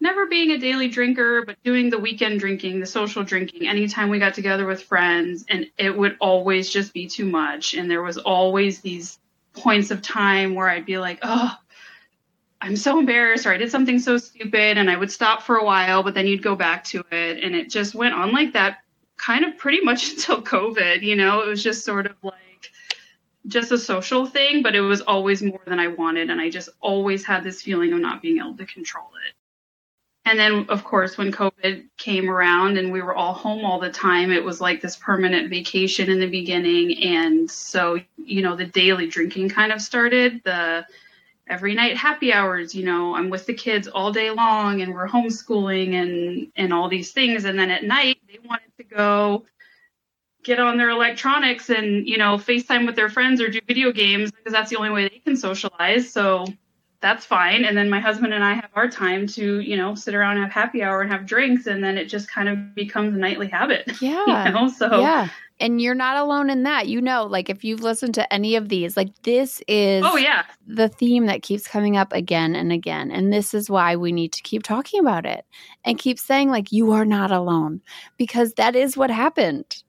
never 0.00 0.26
being 0.26 0.50
a 0.52 0.58
daily 0.58 0.88
drinker, 0.88 1.44
but 1.44 1.62
doing 1.62 1.90
the 1.90 1.98
weekend 1.98 2.40
drinking, 2.40 2.80
the 2.80 2.86
social 2.86 3.22
drinking, 3.22 3.68
anytime 3.68 4.08
we 4.08 4.18
got 4.18 4.34
together 4.34 4.66
with 4.66 4.82
friends, 4.82 5.44
and 5.48 5.66
it 5.76 5.96
would 5.96 6.16
always 6.20 6.70
just 6.70 6.94
be 6.94 7.06
too 7.06 7.26
much. 7.26 7.74
And 7.74 7.90
there 7.90 8.02
was 8.02 8.16
always 8.16 8.80
these 8.80 9.18
points 9.52 9.90
of 9.90 10.00
time 10.00 10.54
where 10.54 10.68
I'd 10.68 10.86
be 10.86 10.98
like, 10.98 11.18
oh, 11.22 11.54
I'm 12.62 12.76
so 12.76 12.98
embarrassed, 12.98 13.46
or 13.46 13.52
I 13.52 13.56
did 13.56 13.70
something 13.70 13.98
so 13.98 14.18
stupid, 14.18 14.76
and 14.76 14.90
I 14.90 14.96
would 14.96 15.10
stop 15.10 15.42
for 15.42 15.56
a 15.56 15.64
while, 15.64 16.02
but 16.02 16.14
then 16.14 16.26
you'd 16.26 16.42
go 16.42 16.54
back 16.54 16.84
to 16.84 17.04
it. 17.10 17.42
And 17.42 17.54
it 17.54 17.70
just 17.70 17.94
went 17.94 18.14
on 18.14 18.32
like 18.32 18.52
that 18.52 18.78
kind 19.16 19.44
of 19.44 19.56
pretty 19.56 19.80
much 19.80 20.10
until 20.12 20.42
COVID, 20.42 21.02
you 21.02 21.16
know, 21.16 21.40
it 21.40 21.48
was 21.48 21.62
just 21.62 21.84
sort 21.84 22.06
of 22.06 22.16
like, 22.22 22.34
just 23.46 23.72
a 23.72 23.78
social 23.78 24.26
thing, 24.26 24.62
but 24.62 24.74
it 24.74 24.80
was 24.80 25.00
always 25.00 25.42
more 25.42 25.60
than 25.66 25.80
I 25.80 25.88
wanted. 25.88 26.30
And 26.30 26.40
I 26.40 26.50
just 26.50 26.68
always 26.80 27.24
had 27.24 27.42
this 27.42 27.62
feeling 27.62 27.92
of 27.92 28.00
not 28.00 28.22
being 28.22 28.38
able 28.38 28.56
to 28.56 28.66
control 28.66 29.08
it. 29.26 29.34
And 30.26 30.38
then, 30.38 30.66
of 30.68 30.84
course, 30.84 31.16
when 31.16 31.32
COVID 31.32 31.86
came 31.96 32.28
around 32.28 32.76
and 32.76 32.92
we 32.92 33.00
were 33.00 33.14
all 33.14 33.32
home 33.32 33.64
all 33.64 33.80
the 33.80 33.90
time, 33.90 34.30
it 34.30 34.44
was 34.44 34.60
like 34.60 34.82
this 34.82 34.96
permanent 34.96 35.48
vacation 35.48 36.10
in 36.10 36.20
the 36.20 36.28
beginning. 36.28 37.02
And 37.02 37.50
so, 37.50 37.98
you 38.18 38.42
know, 38.42 38.54
the 38.54 38.66
daily 38.66 39.06
drinking 39.06 39.48
kind 39.48 39.72
of 39.72 39.80
started. 39.80 40.42
The 40.44 40.84
every 41.50 41.74
night 41.74 41.96
happy 41.96 42.32
hours, 42.32 42.74
you 42.74 42.84
know, 42.84 43.14
I'm 43.14 43.28
with 43.28 43.44
the 43.44 43.54
kids 43.54 43.88
all 43.88 44.12
day 44.12 44.30
long 44.30 44.80
and 44.80 44.94
we're 44.94 45.08
homeschooling 45.08 45.94
and, 45.94 46.52
and 46.56 46.72
all 46.72 46.88
these 46.88 47.12
things. 47.12 47.44
And 47.44 47.58
then 47.58 47.70
at 47.70 47.82
night, 47.84 48.18
they 48.28 48.38
wanted 48.42 48.70
to 48.78 48.84
go 48.84 49.44
get 50.42 50.60
on 50.60 50.78
their 50.78 50.90
electronics 50.90 51.68
and, 51.68 52.08
you 52.08 52.16
know, 52.16 52.36
FaceTime 52.36 52.86
with 52.86 52.96
their 52.96 53.10
friends 53.10 53.40
or 53.40 53.48
do 53.48 53.60
video 53.66 53.92
games 53.92 54.30
because 54.30 54.52
that's 54.52 54.70
the 54.70 54.76
only 54.76 54.90
way 54.90 55.08
they 55.08 55.18
can 55.18 55.36
socialize. 55.36 56.10
So 56.10 56.46
that's 57.00 57.26
fine. 57.26 57.64
And 57.64 57.76
then 57.76 57.90
my 57.90 58.00
husband 58.00 58.32
and 58.32 58.44
I 58.44 58.54
have 58.54 58.70
our 58.74 58.88
time 58.88 59.26
to, 59.28 59.60
you 59.60 59.76
know, 59.76 59.94
sit 59.94 60.14
around 60.14 60.36
and 60.36 60.44
have 60.44 60.52
happy 60.52 60.82
hour 60.82 61.00
and 61.00 61.10
have 61.10 61.26
drinks. 61.26 61.66
And 61.66 61.82
then 61.82 61.98
it 61.98 62.04
just 62.06 62.30
kind 62.30 62.48
of 62.48 62.74
becomes 62.74 63.14
a 63.14 63.18
nightly 63.18 63.48
habit. 63.48 63.90
Yeah. 64.00 64.46
You 64.46 64.52
know? 64.52 64.68
So, 64.68 65.00
yeah. 65.00 65.28
And 65.60 65.80
you're 65.80 65.94
not 65.94 66.16
alone 66.16 66.50
in 66.50 66.62
that. 66.64 66.88
You 66.88 67.00
know, 67.00 67.24
like 67.24 67.50
if 67.50 67.62
you've 67.62 67.82
listened 67.82 68.14
to 68.14 68.32
any 68.32 68.56
of 68.56 68.68
these, 68.68 68.96
like 68.96 69.10
this 69.22 69.62
is 69.68 70.02
oh, 70.06 70.16
yeah. 70.16 70.44
the 70.66 70.88
theme 70.88 71.26
that 71.26 71.42
keeps 71.42 71.68
coming 71.68 71.96
up 71.96 72.12
again 72.12 72.56
and 72.56 72.72
again. 72.72 73.10
And 73.10 73.32
this 73.32 73.52
is 73.54 73.68
why 73.70 73.96
we 73.96 74.10
need 74.10 74.32
to 74.32 74.42
keep 74.42 74.62
talking 74.62 75.00
about 75.00 75.26
it 75.26 75.44
and 75.84 75.98
keep 75.98 76.18
saying, 76.18 76.50
like, 76.50 76.72
you 76.72 76.92
are 76.92 77.04
not 77.04 77.30
alone 77.30 77.80
because 78.16 78.54
that 78.54 78.74
is 78.74 78.96
what 78.96 79.10
happened 79.10 79.82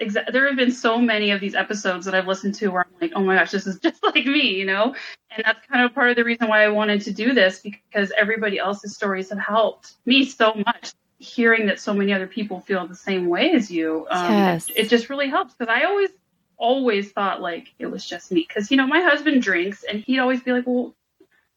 exa- 0.00 0.30
there 0.32 0.46
have 0.46 0.56
been 0.56 0.70
so 0.70 0.98
many 0.98 1.30
of 1.30 1.40
these 1.40 1.54
episodes 1.54 2.04
that 2.06 2.14
I've 2.14 2.26
listened 2.26 2.54
to 2.56 2.68
where 2.68 2.86
I'm 2.86 3.00
like, 3.00 3.12
oh 3.14 3.22
my 3.22 3.36
gosh, 3.36 3.50
this 3.50 3.66
is 3.66 3.78
just 3.82 4.02
like 4.02 4.26
me, 4.26 4.54
you 4.54 4.64
know? 4.64 4.94
And 5.30 5.44
that's 5.44 5.66
kind 5.66 5.84
of 5.84 5.94
part 5.94 6.10
of 6.10 6.16
the 6.16 6.24
reason 6.24 6.48
why 6.48 6.64
I 6.64 6.68
wanted 6.68 7.00
to 7.02 7.12
do 7.12 7.34
this 7.34 7.60
because 7.60 8.12
everybody 8.16 8.58
else's 8.58 8.94
stories 8.94 9.30
have 9.30 9.38
helped 9.38 9.94
me 10.06 10.24
so 10.24 10.54
much. 10.66 10.92
Hearing 11.18 11.66
that 11.66 11.80
so 11.80 11.92
many 11.92 12.12
other 12.12 12.26
people 12.26 12.60
feel 12.60 12.86
the 12.86 12.94
same 12.94 13.28
way 13.28 13.52
as 13.52 13.70
you, 13.70 14.06
um, 14.10 14.36
Yes. 14.36 14.70
it, 14.74 14.88
just 14.88 15.10
really 15.10 15.28
helps 15.28 15.54
because 15.54 15.72
I 15.72 15.84
always, 15.84 16.10
always 16.56 17.10
thought 17.12 17.40
like 17.40 17.74
it 17.78 17.86
was 17.86 18.06
just 18.06 18.30
me. 18.30 18.46
Because, 18.46 18.70
you 18.70 18.76
know, 18.76 18.86
my 18.86 19.00
husband 19.00 19.42
drinks 19.42 19.84
and 19.84 20.00
he'd 20.00 20.20
always 20.20 20.42
be 20.42 20.52
like, 20.52 20.66
well, 20.66 20.94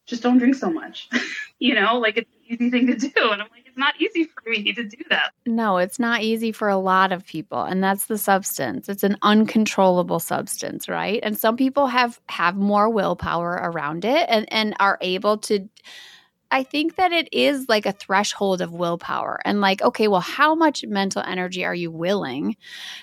just 0.08 0.24
don't 0.24 0.40
drink 0.40 0.56
so 0.56 0.72
much. 0.72 1.10
you 1.60 1.76
know, 1.76 2.00
like 2.00 2.18
it's 2.18 2.30
an 2.30 2.54
easy 2.54 2.70
thing 2.70 2.88
to 2.88 2.96
do. 2.96 3.12
And 3.16 3.42
I'm 3.42 3.48
like, 3.52 3.62
it's 3.66 3.78
not 3.78 4.00
easy 4.02 4.26
for 4.26 4.50
me 4.50 4.74
to 4.74 4.84
do 4.84 4.98
that. 5.10 5.32
No, 5.46 5.78
it's 5.78 6.00
not 6.00 6.22
easy 6.22 6.52
for 6.52 6.68
a 6.68 6.78
lot 6.78 7.12
of 7.14 7.26
people 7.26 7.64
and 7.64 7.84
that's 7.84 8.08
the 8.08 8.18
substance. 8.18 8.90
It's 8.90 9.04
an 9.04 9.18
uncontrollable 9.22 10.20
substance, 10.20 10.90
right? 10.90 11.20
And 11.24 11.38
some 11.38 11.56
people 11.56 11.88
have 11.88 12.20
have 12.28 12.58
more 12.58 12.90
willpower 12.90 13.52
around 13.52 14.04
it 14.04 14.26
and 14.30 14.52
and 14.52 14.76
are 14.80 14.98
able 15.02 15.38
to 15.38 15.70
I 16.52 16.64
think 16.64 16.96
that 16.98 17.12
it 17.14 17.30
is 17.32 17.68
like 17.70 17.86
a 17.86 17.94
threshold 17.94 18.62
of 18.62 18.74
willpower 18.74 19.40
and 19.46 19.62
like 19.62 19.82
okay, 19.82 20.08
well 20.08 20.22
how 20.22 20.54
much 20.54 20.86
mental 20.86 21.24
energy 21.26 21.64
are 21.64 21.74
you 21.74 21.90
willing 21.90 22.58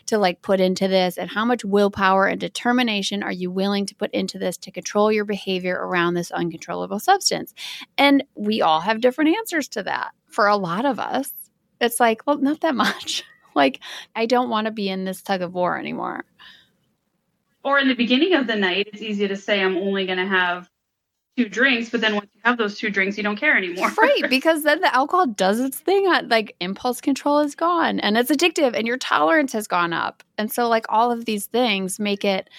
to 0.06 0.18
like 0.18 0.42
put 0.42 0.60
into 0.60 0.86
this 0.86 1.16
and 1.16 1.30
how 1.30 1.44
much 1.44 1.64
willpower 1.64 2.26
and 2.26 2.40
determination 2.40 3.22
are 3.22 3.32
you 3.32 3.50
willing 3.50 3.86
to 3.86 3.94
put 3.94 4.10
into 4.12 4.38
this 4.38 4.56
to 4.58 4.70
control 4.70 5.10
your 5.10 5.24
behavior 5.24 5.74
around 5.74 6.14
this 6.14 6.30
uncontrollable 6.30 7.00
substance? 7.00 7.54
And 7.96 8.22
we 8.34 8.60
all 8.60 8.80
have 8.80 9.00
different 9.00 9.36
answers 9.36 9.68
to 9.68 9.82
that. 9.84 10.12
For 10.26 10.46
a 10.46 10.56
lot 10.56 10.84
of 10.84 10.98
us, 11.00 11.32
it's 11.80 11.98
like, 11.98 12.22
well, 12.26 12.38
not 12.38 12.60
that 12.60 12.74
much. 12.86 13.24
like, 13.54 13.80
I 14.14 14.26
don't 14.26 14.50
want 14.50 14.66
to 14.66 14.70
be 14.70 14.88
in 14.88 15.04
this 15.04 15.22
tug 15.22 15.42
of 15.42 15.54
war 15.54 15.78
anymore. 15.78 16.24
or 17.64 17.78
in 17.78 17.88
the 17.88 17.94
beginning 17.94 18.34
of 18.34 18.46
the 18.46 18.56
night, 18.56 18.88
it's 18.92 19.02
easy 19.02 19.26
to 19.28 19.36
say 19.36 19.62
I'm 19.62 19.76
only 19.76 20.06
going 20.06 20.18
to 20.18 20.26
have 20.26 20.68
two 21.38 21.48
drinks, 21.48 21.88
but 21.90 22.00
then 22.00 22.14
once 22.14 22.28
you 22.34 22.40
have 22.44 22.58
those 22.58 22.76
two 22.78 22.90
drinks, 22.90 23.16
you 23.16 23.22
don't 23.22 23.36
care 23.36 23.56
anymore. 23.56 23.90
right. 23.98 24.28
Because 24.28 24.64
then 24.64 24.80
the 24.80 24.94
alcohol 24.94 25.26
does 25.26 25.60
its 25.60 25.78
thing. 25.78 26.06
on- 26.06 26.28
Like, 26.28 26.56
impulse 26.60 27.00
control 27.00 27.38
is 27.38 27.54
gone 27.54 28.00
and 28.00 28.18
it's 28.18 28.30
addictive 28.30 28.74
and 28.76 28.86
your 28.86 28.98
tolerance 28.98 29.52
has 29.52 29.66
gone 29.68 29.92
up. 29.92 30.22
And 30.36 30.52
so, 30.52 30.68
like, 30.68 30.86
all 30.88 31.12
of 31.12 31.24
these 31.24 31.46
things 31.46 31.98
make 32.00 32.24
it 32.24 32.50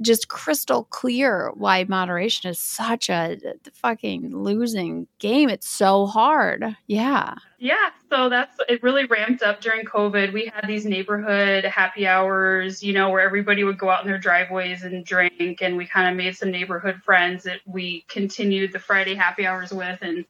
just 0.00 0.28
crystal 0.28 0.84
clear 0.84 1.50
why 1.54 1.84
moderation 1.88 2.50
is 2.50 2.58
such 2.58 3.08
a 3.10 3.36
fucking 3.72 4.36
losing 4.36 5.06
game. 5.18 5.48
It's 5.48 5.68
so 5.68 6.06
hard. 6.06 6.76
Yeah. 6.86 7.34
Yeah, 7.60 7.90
so 8.08 8.28
that's 8.28 8.56
it. 8.68 8.82
Really 8.84 9.04
ramped 9.06 9.42
up 9.42 9.60
during 9.60 9.84
COVID. 9.84 10.32
We 10.32 10.46
had 10.54 10.68
these 10.68 10.86
neighborhood 10.86 11.64
happy 11.64 12.06
hours, 12.06 12.82
you 12.84 12.92
know, 12.92 13.10
where 13.10 13.20
everybody 13.20 13.64
would 13.64 13.78
go 13.78 13.90
out 13.90 14.02
in 14.02 14.08
their 14.08 14.18
driveways 14.18 14.84
and 14.84 15.04
drink, 15.04 15.60
and 15.60 15.76
we 15.76 15.84
kind 15.84 16.08
of 16.08 16.16
made 16.16 16.36
some 16.36 16.52
neighborhood 16.52 17.02
friends 17.04 17.42
that 17.42 17.60
we 17.66 18.04
continued 18.08 18.72
the 18.72 18.78
Friday 18.78 19.16
happy 19.16 19.44
hours 19.44 19.72
with, 19.72 19.98
and 20.02 20.24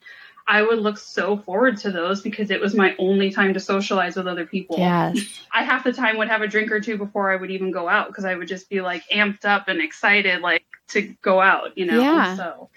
I 0.49 0.63
would 0.63 0.79
look 0.79 0.97
so 0.97 1.37
forward 1.37 1.77
to 1.79 1.91
those 1.91 2.23
because 2.23 2.51
it 2.51 2.59
was 2.59 2.75
my 2.75 2.97
only 2.99 3.31
time 3.31 3.53
to 3.53 3.61
socialize 3.61 4.17
with 4.17 4.27
other 4.27 4.47
people. 4.47 4.79
Yes. 4.79 5.21
I 5.53 5.63
half 5.63 5.85
the 5.85 5.93
time 5.93 6.17
would 6.17 6.29
have 6.29 6.41
a 6.41 6.49
drink 6.49 6.73
or 6.73 6.81
two 6.81 6.97
before 6.97 7.31
I 7.31 7.37
would 7.37 7.51
even 7.51 7.71
go 7.71 7.87
out 7.87 8.09
because 8.09 8.25
I 8.25 8.35
would 8.35 8.49
just 8.49 8.71
be 8.71 8.81
like 8.81 9.05
amped 9.11 9.45
up 9.45 9.69
and 9.69 9.83
excited 9.83 10.41
like 10.41 10.65
to 10.89 11.15
go 11.21 11.39
out, 11.39 11.77
you 11.77 11.85
know. 11.85 12.01
Yeah. 12.01 12.35
So 12.35 12.71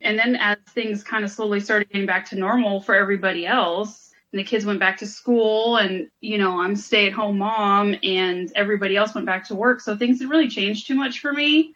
and 0.00 0.18
then 0.18 0.34
as 0.36 0.56
things 0.70 1.04
kind 1.04 1.22
of 1.22 1.30
slowly 1.30 1.60
started 1.60 1.90
getting 1.90 2.06
back 2.06 2.26
to 2.30 2.36
normal 2.36 2.80
for 2.80 2.94
everybody 2.94 3.46
else 3.46 4.12
and 4.32 4.38
the 4.38 4.44
kids 4.44 4.64
went 4.64 4.80
back 4.80 4.96
to 4.98 5.06
school 5.06 5.76
and 5.76 6.08
you 6.22 6.38
know 6.38 6.58
I'm 6.58 6.74
stay 6.74 7.06
at 7.06 7.12
home 7.12 7.36
mom 7.36 7.96
and 8.02 8.50
everybody 8.56 8.96
else 8.96 9.14
went 9.14 9.26
back 9.26 9.46
to 9.48 9.54
work 9.54 9.82
so 9.82 9.94
things 9.94 10.20
didn't 10.20 10.30
really 10.30 10.48
change 10.48 10.86
too 10.86 10.94
much 10.94 11.20
for 11.20 11.34
me 11.34 11.74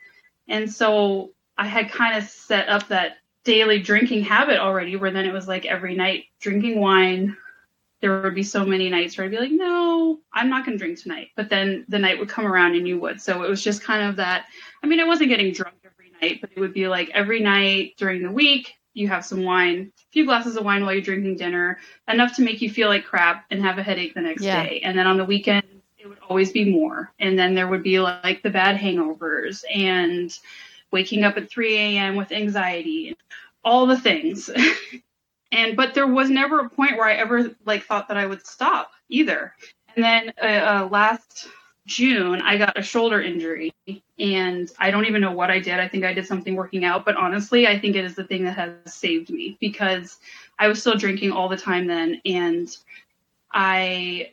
and 0.49 0.73
so 0.73 1.33
I 1.59 1.67
had 1.67 1.91
kind 1.91 2.17
of 2.17 2.25
set 2.25 2.71
up 2.71 2.89
that 2.89 3.19
daily 3.45 3.81
drinking 3.81 4.25
habit 4.25 4.59
already 4.59 4.97
where 4.97 5.11
then 5.11 5.27
it 5.27 5.33
was 5.33 5.47
like 5.47 5.67
every 5.67 5.95
night 5.95 6.25
drinking 6.41 6.81
wine 6.81 7.37
there 8.05 8.21
would 8.21 8.35
be 8.35 8.43
so 8.43 8.67
many 8.67 8.91
nights 8.91 9.17
where 9.17 9.25
I'd 9.25 9.31
be 9.31 9.39
like, 9.39 9.51
no, 9.51 10.21
I'm 10.31 10.51
not 10.51 10.67
going 10.67 10.77
to 10.77 10.85
drink 10.85 11.01
tonight. 11.01 11.29
But 11.37 11.49
then 11.49 11.87
the 11.89 11.99
night 11.99 12.19
would 12.19 12.29
come 12.29 12.47
around 12.47 12.75
and 12.75 12.87
you 12.87 13.01
would. 13.01 13.19
So 13.19 13.43
it 13.43 13.49
was 13.49 13.65
just 13.65 13.83
kind 13.83 14.07
of 14.07 14.17
that. 14.17 14.45
I 14.83 14.87
mean, 14.87 15.01
I 15.01 15.05
wasn't 15.05 15.31
getting 15.31 15.55
drunk 15.55 15.77
every 15.87 16.13
night, 16.21 16.43
but 16.43 16.51
it 16.55 16.61
would 16.61 16.75
be 16.75 16.87
like 16.87 17.09
every 17.15 17.41
night 17.41 17.95
during 17.97 18.23
the 18.23 18.31
week, 18.31 18.75
you 18.93 19.09
have 19.09 19.25
some 19.25 19.43
wine, 19.43 19.91
a 19.97 20.13
few 20.13 20.27
glasses 20.27 20.57
of 20.57 20.67
wine 20.67 20.85
while 20.85 20.93
you're 20.93 21.01
drinking 21.01 21.37
dinner, 21.39 21.79
enough 22.07 22.37
to 22.37 22.43
make 22.43 22.61
you 22.61 22.69
feel 22.69 22.89
like 22.89 23.07
crap 23.07 23.47
and 23.51 23.63
have 23.63 23.79
a 23.79 23.83
headache 23.83 24.13
the 24.13 24.21
next 24.21 24.43
Yeah. 24.43 24.65
day. 24.65 24.81
And 24.85 24.99
then 24.99 25.07
on 25.07 25.17
the 25.17 25.25
weekend, 25.25 25.65
it 25.97 26.07
would 26.07 26.19
always 26.29 26.53
be 26.53 26.71
more. 26.71 27.11
And 27.19 27.39
then 27.39 27.55
there 27.55 27.69
would 27.69 27.83
be 27.83 28.01
like 28.01 28.43
the 28.43 28.51
bad 28.51 28.79
hangovers 28.79 29.65
and 29.75 30.39
waking 30.95 31.25
up 31.25 31.37
at 31.37 31.51
3 31.51 31.77
a.m. 31.77 32.15
with 32.15 32.31
anxiety, 32.31 33.17
all 33.65 33.85
the 33.85 33.99
things. 33.99 34.49
and 35.53 35.77
but 35.77 35.93
there 35.93 36.07
was 36.07 36.31
never 36.31 36.61
a 36.61 36.71
point 36.71 36.97
where 36.97 37.09
I 37.09 37.15
ever 37.15 37.51
like 37.67 37.85
thought 37.85 38.09
that 38.09 38.17
I 38.17 38.25
would 38.25 38.47
stop 38.47 38.93
either. 39.09 39.53
And 39.95 40.05
then 40.05 40.33
uh, 40.41 40.47
uh, 40.47 40.89
last 40.91 41.49
June, 41.87 42.41
I 42.41 42.57
got 42.57 42.79
a 42.79 42.83
shoulder 42.83 43.21
injury, 43.21 43.75
and 44.19 44.71
I 44.79 44.93
don't 44.93 45.07
even 45.07 45.21
know 45.21 45.33
what 45.33 45.51
I 45.51 45.59
did. 45.59 45.81
I 45.81 45.89
think 45.89 46.05
I 46.05 46.15
did 46.15 46.27
something 46.27 46.55
working 46.55 46.85
out, 46.85 47.05
but 47.05 47.17
honestly, 47.17 47.67
I 47.67 47.79
think 47.79 47.97
it 47.97 48.05
is 48.05 48.15
the 48.15 48.25
thing 48.25 48.45
that 48.45 48.57
has 48.57 48.95
saved 48.95 49.31
me 49.31 49.59
because 49.61 50.19
I 50.59 50.69
was 50.69 50.81
still 50.81 50.97
drinking 50.97 51.33
all 51.33 51.49
the 51.49 51.57
time 51.57 51.89
then, 51.89 52.23
and 52.25 52.75
I 53.53 54.31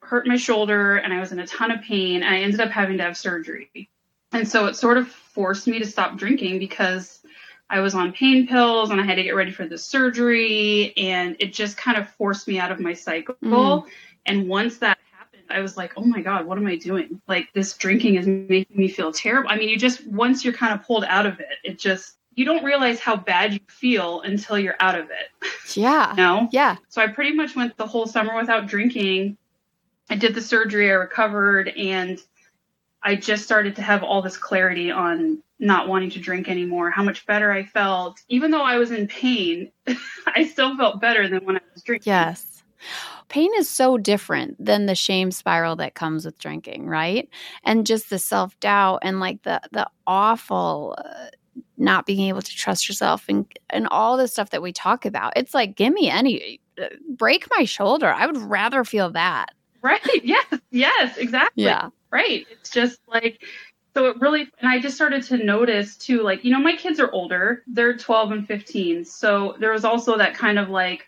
hurt 0.00 0.26
my 0.26 0.36
shoulder, 0.36 0.96
and 0.96 1.12
I 1.12 1.18
was 1.18 1.32
in 1.32 1.40
a 1.40 1.46
ton 1.46 1.72
of 1.72 1.82
pain, 1.82 2.22
and 2.22 2.34
I 2.34 2.38
ended 2.38 2.60
up 2.60 2.70
having 2.70 2.96
to 2.98 3.02
have 3.02 3.16
surgery. 3.16 3.90
And 4.32 4.48
so 4.48 4.66
it 4.66 4.76
sort 4.76 4.96
of 4.96 5.08
forced 5.40 5.66
me 5.66 5.78
to 5.78 5.86
stop 5.86 6.18
drinking 6.18 6.58
because 6.58 7.22
I 7.70 7.80
was 7.80 7.94
on 7.94 8.12
pain 8.12 8.46
pills 8.46 8.90
and 8.90 9.00
I 9.00 9.04
had 9.04 9.14
to 9.14 9.22
get 9.22 9.34
ready 9.34 9.50
for 9.50 9.66
the 9.66 9.78
surgery, 9.78 10.92
and 10.98 11.34
it 11.38 11.54
just 11.54 11.78
kind 11.78 11.96
of 11.96 12.10
forced 12.10 12.46
me 12.46 12.58
out 12.58 12.70
of 12.70 12.78
my 12.78 12.92
cycle. 12.92 13.36
Mm. 13.42 13.86
And 14.26 14.48
once 14.48 14.76
that 14.78 14.98
happened, 15.10 15.44
I 15.48 15.60
was 15.60 15.78
like, 15.78 15.92
oh 15.96 16.04
my 16.04 16.20
God, 16.20 16.44
what 16.44 16.58
am 16.58 16.66
I 16.66 16.76
doing? 16.76 17.22
Like, 17.26 17.50
this 17.54 17.72
drinking 17.72 18.16
is 18.16 18.26
making 18.26 18.76
me 18.76 18.88
feel 18.88 19.12
terrible. 19.12 19.48
I 19.48 19.56
mean, 19.56 19.70
you 19.70 19.78
just, 19.78 20.06
once 20.06 20.44
you're 20.44 20.52
kind 20.52 20.74
of 20.74 20.84
pulled 20.84 21.04
out 21.04 21.24
of 21.24 21.40
it, 21.40 21.56
it 21.64 21.78
just, 21.78 22.18
you 22.34 22.44
don't 22.44 22.62
realize 22.62 23.00
how 23.00 23.16
bad 23.16 23.54
you 23.54 23.60
feel 23.68 24.20
until 24.20 24.58
you're 24.58 24.76
out 24.80 24.98
of 24.98 25.06
it. 25.06 25.30
Yeah. 25.74 26.12
Know? 26.16 26.48
Yeah. 26.50 26.76
So 26.88 27.00
I 27.00 27.06
pretty 27.06 27.32
much 27.32 27.54
went 27.54 27.76
the 27.78 27.86
whole 27.86 28.06
summer 28.06 28.36
without 28.36 28.66
drinking. 28.66 29.38
I 30.10 30.16
did 30.16 30.34
the 30.34 30.42
surgery, 30.42 30.90
I 30.90 30.94
recovered, 30.94 31.68
and 31.68 32.20
I 33.02 33.16
just 33.16 33.44
started 33.44 33.74
to 33.76 33.82
have 33.82 34.02
all 34.02 34.22
this 34.22 34.36
clarity 34.36 34.90
on 34.90 35.42
not 35.58 35.88
wanting 35.88 36.10
to 36.10 36.18
drink 36.18 36.48
anymore, 36.48 36.90
how 36.90 37.02
much 37.02 37.26
better 37.26 37.52
I 37.52 37.64
felt. 37.64 38.20
Even 38.28 38.50
though 38.50 38.62
I 38.62 38.76
was 38.76 38.90
in 38.90 39.06
pain, 39.06 39.70
I 40.26 40.44
still 40.44 40.76
felt 40.76 41.00
better 41.00 41.28
than 41.28 41.44
when 41.44 41.56
I 41.56 41.60
was 41.72 41.82
drinking. 41.82 42.10
Yes. 42.10 42.62
Pain 43.28 43.50
is 43.58 43.68
so 43.68 43.98
different 43.98 44.62
than 44.64 44.86
the 44.86 44.94
shame 44.94 45.30
spiral 45.30 45.76
that 45.76 45.94
comes 45.94 46.24
with 46.24 46.38
drinking, 46.38 46.86
right? 46.86 47.28
And 47.62 47.86
just 47.86 48.10
the 48.10 48.18
self 48.18 48.58
doubt 48.60 49.00
and 49.02 49.20
like 49.20 49.42
the 49.42 49.60
the 49.70 49.86
awful 50.06 50.96
uh, 50.98 51.26
not 51.76 52.06
being 52.06 52.28
able 52.28 52.42
to 52.42 52.56
trust 52.56 52.88
yourself 52.88 53.26
and 53.28 53.46
and 53.68 53.86
all 53.88 54.16
the 54.16 54.28
stuff 54.28 54.50
that 54.50 54.62
we 54.62 54.72
talk 54.72 55.04
about. 55.04 55.34
It's 55.36 55.54
like 55.54 55.76
give 55.76 55.92
me 55.92 56.08
any 56.08 56.60
uh, 56.80 56.86
break 57.16 57.46
my 57.56 57.64
shoulder. 57.64 58.12
I 58.12 58.26
would 58.26 58.38
rather 58.38 58.82
feel 58.84 59.10
that. 59.10 59.50
Right. 59.82 60.00
Yes. 60.24 60.46
Yes. 60.70 61.16
Exactly. 61.16 61.64
Yeah. 61.64 61.90
Right. 62.10 62.46
It's 62.50 62.70
just 62.70 63.00
like, 63.08 63.40
so 63.94 64.06
it 64.06 64.20
really, 64.20 64.48
and 64.60 64.70
I 64.70 64.78
just 64.80 64.96
started 64.96 65.22
to 65.24 65.36
notice 65.36 65.96
too, 65.96 66.22
like, 66.22 66.44
you 66.44 66.52
know, 66.52 66.60
my 66.60 66.76
kids 66.76 67.00
are 67.00 67.10
older, 67.12 67.62
they're 67.66 67.96
12 67.96 68.32
and 68.32 68.46
15. 68.46 69.04
So 69.04 69.56
there 69.58 69.72
was 69.72 69.84
also 69.84 70.18
that 70.18 70.34
kind 70.34 70.58
of 70.58 70.68
like, 70.68 71.06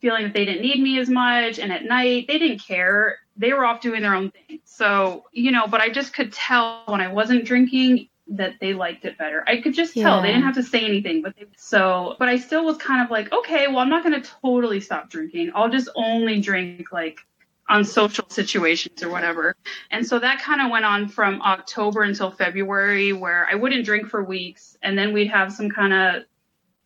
feeling 0.00 0.24
that 0.24 0.34
they 0.34 0.44
didn't 0.44 0.60
need 0.60 0.82
me 0.82 0.98
as 0.98 1.08
much. 1.08 1.58
And 1.58 1.72
at 1.72 1.86
night, 1.86 2.26
they 2.28 2.38
didn't 2.38 2.58
care. 2.58 3.20
They 3.38 3.54
were 3.54 3.64
off 3.64 3.80
doing 3.80 4.02
their 4.02 4.14
own 4.14 4.32
thing. 4.32 4.60
So, 4.66 5.24
you 5.32 5.50
know, 5.50 5.66
but 5.66 5.80
I 5.80 5.88
just 5.88 6.12
could 6.12 6.30
tell 6.30 6.82
when 6.84 7.00
I 7.00 7.08
wasn't 7.08 7.46
drinking 7.46 8.08
that 8.28 8.56
they 8.60 8.74
liked 8.74 9.06
it 9.06 9.16
better. 9.16 9.42
I 9.46 9.62
could 9.62 9.72
just 9.72 9.94
tell. 9.94 10.16
Yeah. 10.16 10.20
They 10.20 10.28
didn't 10.28 10.42
have 10.42 10.56
to 10.56 10.62
say 10.62 10.84
anything, 10.84 11.22
but 11.22 11.34
they, 11.36 11.46
so, 11.56 12.16
but 12.18 12.28
I 12.28 12.36
still 12.36 12.66
was 12.66 12.76
kind 12.76 13.02
of 13.02 13.10
like, 13.10 13.32
okay, 13.32 13.66
well, 13.68 13.78
I'm 13.78 13.88
not 13.88 14.04
going 14.04 14.20
to 14.20 14.30
totally 14.42 14.80
stop 14.80 15.08
drinking. 15.08 15.52
I'll 15.54 15.70
just 15.70 15.88
only 15.94 16.38
drink 16.38 16.92
like 16.92 17.20
on 17.68 17.84
social 17.84 18.28
situations 18.28 19.02
or 19.02 19.08
whatever. 19.08 19.56
And 19.90 20.06
so 20.06 20.18
that 20.18 20.40
kind 20.42 20.60
of 20.60 20.70
went 20.70 20.84
on 20.84 21.08
from 21.08 21.40
October 21.42 22.02
until 22.02 22.30
February, 22.30 23.12
where 23.12 23.46
I 23.50 23.54
wouldn't 23.54 23.84
drink 23.84 24.08
for 24.08 24.22
weeks. 24.22 24.76
And 24.82 24.98
then 24.98 25.12
we'd 25.12 25.28
have 25.28 25.52
some 25.52 25.70
kind 25.70 25.92
of 25.92 26.24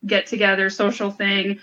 get 0.06 0.26
together 0.26 0.70
social 0.70 1.10
thing. 1.10 1.58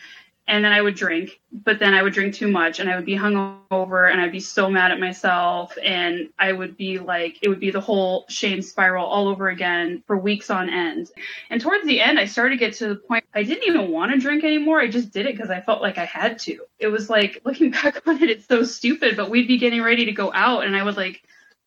And 0.47 0.63
then 0.63 0.71
I 0.71 0.81
would 0.81 0.95
drink, 0.95 1.39
but 1.51 1.79
then 1.79 1.95
I 1.95 2.03
would 2.03 2.13
drink 2.13 2.35
too 2.35 2.47
much 2.47 2.79
and 2.79 2.87
I 2.87 2.95
would 2.95 3.05
be 3.05 3.15
hungover 3.15 4.11
and 4.11 4.21
I'd 4.21 4.31
be 4.31 4.39
so 4.39 4.69
mad 4.69 4.91
at 4.91 4.99
myself. 4.99 5.75
And 5.81 6.29
I 6.37 6.51
would 6.51 6.77
be 6.77 6.99
like, 6.99 7.39
it 7.41 7.49
would 7.49 7.59
be 7.59 7.71
the 7.71 7.81
whole 7.81 8.25
shame 8.29 8.61
spiral 8.61 9.07
all 9.07 9.27
over 9.27 9.49
again 9.49 10.03
for 10.05 10.17
weeks 10.17 10.51
on 10.51 10.69
end. 10.69 11.09
And 11.49 11.59
towards 11.59 11.87
the 11.87 11.99
end, 11.99 12.19
I 12.19 12.25
started 12.25 12.59
to 12.59 12.59
get 12.59 12.75
to 12.75 12.89
the 12.89 12.95
point 12.95 13.25
I 13.33 13.41
didn't 13.41 13.67
even 13.67 13.89
want 13.89 14.11
to 14.11 14.19
drink 14.19 14.43
anymore. 14.43 14.79
I 14.79 14.87
just 14.87 15.11
did 15.11 15.25
it 15.25 15.35
because 15.35 15.49
I 15.49 15.61
felt 15.61 15.81
like 15.81 15.97
I 15.97 16.05
had 16.05 16.37
to. 16.39 16.59
It 16.77 16.89
was 16.89 17.09
like 17.09 17.41
looking 17.45 17.71
back 17.71 18.07
on 18.07 18.21
it, 18.21 18.29
it's 18.29 18.47
so 18.47 18.63
stupid, 18.63 19.17
but 19.17 19.31
we'd 19.31 19.47
be 19.47 19.57
getting 19.57 19.81
ready 19.81 20.05
to 20.05 20.11
go 20.11 20.31
out 20.31 20.65
and 20.65 20.75
I 20.75 20.83
would 20.83 20.97
like 20.97 21.23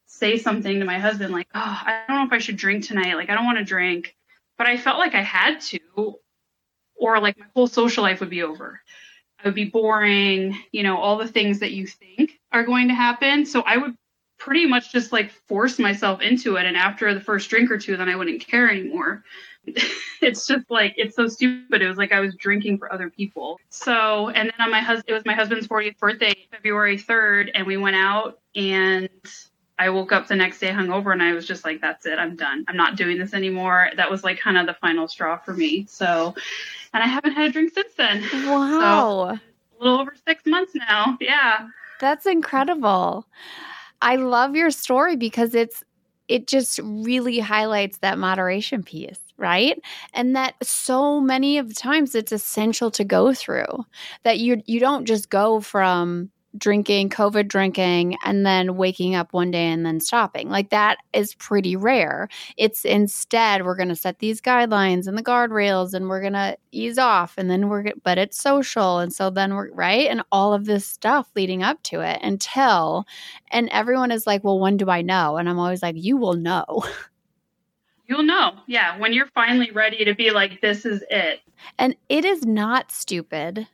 say 0.07 0.39
something 0.39 0.79
to 0.81 0.85
my 0.85 0.99
husband, 0.99 1.33
like, 1.33 1.49
oh, 1.55 1.81
I 1.85 2.05
don't 2.09 2.17
know 2.19 2.27
if 2.27 2.33
I 2.33 2.39
should 2.39 2.57
drink 2.57 2.85
tonight. 2.85 3.15
Like, 3.15 3.31
I 3.31 3.35
don't 3.35 3.47
want 3.47 3.59
to 3.59 3.65
drink. 3.65 4.17
But 4.57 4.67
I 4.67 4.77
felt 4.77 4.99
like 4.99 5.15
I 5.15 5.23
had 5.23 5.61
to, 5.61 6.19
or 6.99 7.21
like 7.21 7.39
my 7.39 7.47
whole 7.55 7.67
social 7.67 8.03
life 8.03 8.21
would 8.21 8.31
be 8.31 8.43
over. 8.43 8.81
I 9.39 9.49
would 9.49 9.55
be 9.55 9.67
boring, 9.67 10.59
you 10.73 10.83
know, 10.83 10.99
all 10.99 11.17
the 11.17 11.29
things 11.29 11.61
that 11.61 11.73
you 11.73 11.87
think 11.87 12.33
are 12.53 12.65
going 12.65 12.89
to 12.89 12.95
happen. 12.95 13.47
So 13.47 13.63
I 13.63 13.77
would 13.77 13.97
pretty 14.39 14.67
much 14.67 14.93
just 14.93 15.13
like 15.13 15.31
force 15.31 15.79
myself 15.79 16.21
into 16.21 16.57
it. 16.57 16.67
And 16.67 16.77
after 16.77 17.13
the 17.15 17.21
first 17.21 17.51
drink 17.51 17.71
or 17.71 17.79
two, 17.79 17.97
then 17.97 18.09
I 18.09 18.17
wouldn't 18.17 18.45
care 18.47 18.71
anymore. 18.71 19.25
it's 20.23 20.47
just 20.47 20.71
like 20.71 20.95
it's 20.97 21.15
so 21.15 21.29
stupid. 21.29 21.83
It 21.83 21.89
was 21.89 21.99
like 21.99 22.13
I 22.13 22.21
was 22.21 22.35
drinking 22.37 22.79
for 22.79 22.93
other 22.93 23.11
people. 23.11 23.61
So 23.69 24.29
and 24.31 24.49
then 24.49 24.61
on 24.67 24.71
my 24.71 24.81
husband, 24.81 25.07
it 25.09 25.15
was 25.15 25.27
my 25.27 25.35
husband's 25.35 25.67
40th 25.67 25.99
birthday, 25.99 26.35
February 26.51 26.99
3rd, 26.99 27.51
and 27.55 27.67
we 27.67 27.77
went 27.77 27.97
out 27.97 28.39
and 28.55 29.09
I 29.79 29.91
woke 29.91 30.13
up 30.13 30.27
the 30.27 30.37
next 30.37 30.59
day 30.59 30.71
hungover 30.71 31.13
and 31.13 31.23
I 31.23 31.33
was 31.33 31.47
just 31.47 31.65
like, 31.65 31.81
that's 31.81 32.05
it, 32.07 32.19
I'm 32.19 32.37
done. 32.37 32.65
I'm 32.69 32.77
not 32.77 32.97
doing 32.97 33.19
this 33.19 33.33
anymore. 33.33 33.91
That 33.97 34.11
was 34.11 34.25
like 34.25 34.41
kind 34.41 34.59
of 34.59 34.67
the 34.67 34.75
final 34.75 35.07
straw 35.07 35.39
for 35.39 35.55
me. 35.55 35.87
So, 35.89 36.35
and 36.93 37.03
I 37.03 37.07
haven't 37.07 37.33
had 37.33 37.47
a 37.47 37.53
drink 37.53 37.73
since 37.75 37.95
then. 37.95 38.23
Wow. 38.47 39.31
A 39.31 39.41
little 39.79 40.01
over 40.01 40.15
six 40.27 40.45
months 40.47 40.75
now. 40.75 41.17
Yeah. 41.21 41.69
That's 42.01 42.27
incredible. 42.27 43.27
I 44.03 44.17
love 44.17 44.57
your 44.57 44.71
story 44.71 45.17
because 45.17 45.55
it's 45.55 45.85
it 46.29 46.47
just 46.47 46.79
really 46.83 47.39
highlights 47.39 47.99
that 47.99 48.19
moderation 48.19 48.83
piece, 48.83 49.19
right? 49.39 49.81
And 50.13 50.37
that 50.37 50.55
so 50.63 51.21
many 51.21 51.57
of 51.59 51.69
the 51.69 51.75
times 51.75 52.15
it's 52.15 52.33
essential 52.33 52.91
to 52.93 53.05
go 53.05 53.33
through. 53.33 53.87
That 54.25 54.39
you 54.39 54.63
you 54.67 54.79
don't 54.79 55.07
just 55.07 55.31
go 55.31 55.61
from 55.61 56.31
drinking, 56.57 57.11
COVID 57.11 57.49
drinking, 57.49 58.17
and 58.25 58.47
then 58.47 58.77
waking 58.77 59.15
up 59.15 59.33
one 59.33 59.51
day 59.51 59.67
and 59.67 59.85
then 59.85 60.01
stopping. 60.01 60.49
Like 60.49 60.71
that 60.71 60.99
is 61.13 61.35
pretty 61.35 61.77
rare. 61.77 62.29
It's 62.57 62.85
instead, 62.85 63.65
we're 63.65 63.77
going 63.77 63.91
to 63.91 63.97
set 63.97 64.19
these 64.19 64.41
guidelines 64.41 65.07
and 65.07 65.19
the 65.19 65.23
guardrails 65.23 65.93
and 65.93 66.09
we're 66.09 66.21
going 66.21 66.33
to 66.33 66.57
ease 66.73 66.99
off 66.99 67.35
and 67.37 67.51
then 67.51 67.69
we're, 67.69 67.93
but 68.03 68.19
it's 68.19 68.41
social. 68.41 68.99
And 68.99 69.13
so 69.13 69.31
then 69.31 69.55
we're, 69.55 69.71
right? 69.73 70.09
And 70.09 70.23
all 70.33 70.55
of 70.55 70.65
this 70.65 70.87
stuff 70.87 71.29
leading 71.37 71.63
up 71.63 71.83
to 71.85 72.01
it 72.01 72.19
until, 72.23 73.07
and 73.51 73.69
everyone 73.71 74.11
is 74.11 74.27
like, 74.27 74.43
well, 74.43 74.59
when 74.59 74.77
do 74.77 74.89
I 74.89 75.03
know? 75.03 75.37
And 75.37 75.49
I'm 75.49 75.59
always 75.59 75.83
like, 75.83 75.97
you 75.99 76.17
will 76.17 76.35
know. 76.35 76.85
You'll 78.07 78.23
know. 78.23 78.55
Yeah. 78.67 78.99
When 78.99 79.13
you're 79.13 79.29
finally 79.35 79.71
ready 79.71 80.03
to 80.07 80.15
be 80.15 80.31
like, 80.31 80.63
this 80.63 80.87
is 80.87 81.05
it. 81.11 81.41
And 81.79 81.95
it 82.09 82.25
is 82.25 82.47
not 82.47 82.91
stupid 82.91 83.69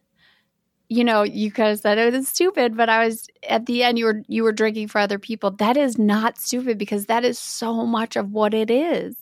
you 0.95 1.03
know, 1.03 1.25
you 1.25 1.51
could 1.51 1.67
have 1.67 1.81
said 1.81 1.99
it 1.99 2.13
was 2.13 2.29
stupid, 2.29 2.77
but 2.77 2.89
I 2.89 3.05
was 3.05 3.27
at 3.49 3.67
the 3.67 3.83
end 3.83 3.99
you 3.99 4.05
were 4.05 4.23
you 4.29 4.45
were 4.45 4.53
drinking 4.53 4.87
for 4.89 5.01
other 5.01 5.19
people. 5.19 5.51
That 5.51 5.77
is 5.77 5.99
not 5.99 6.39
stupid 6.39 6.79
because 6.79 7.07
that 7.07 7.25
is 7.25 7.37
so 7.37 7.85
much 7.85 8.15
of 8.15 8.31
what 8.31 8.55
it 8.55 8.71
is. 8.71 9.17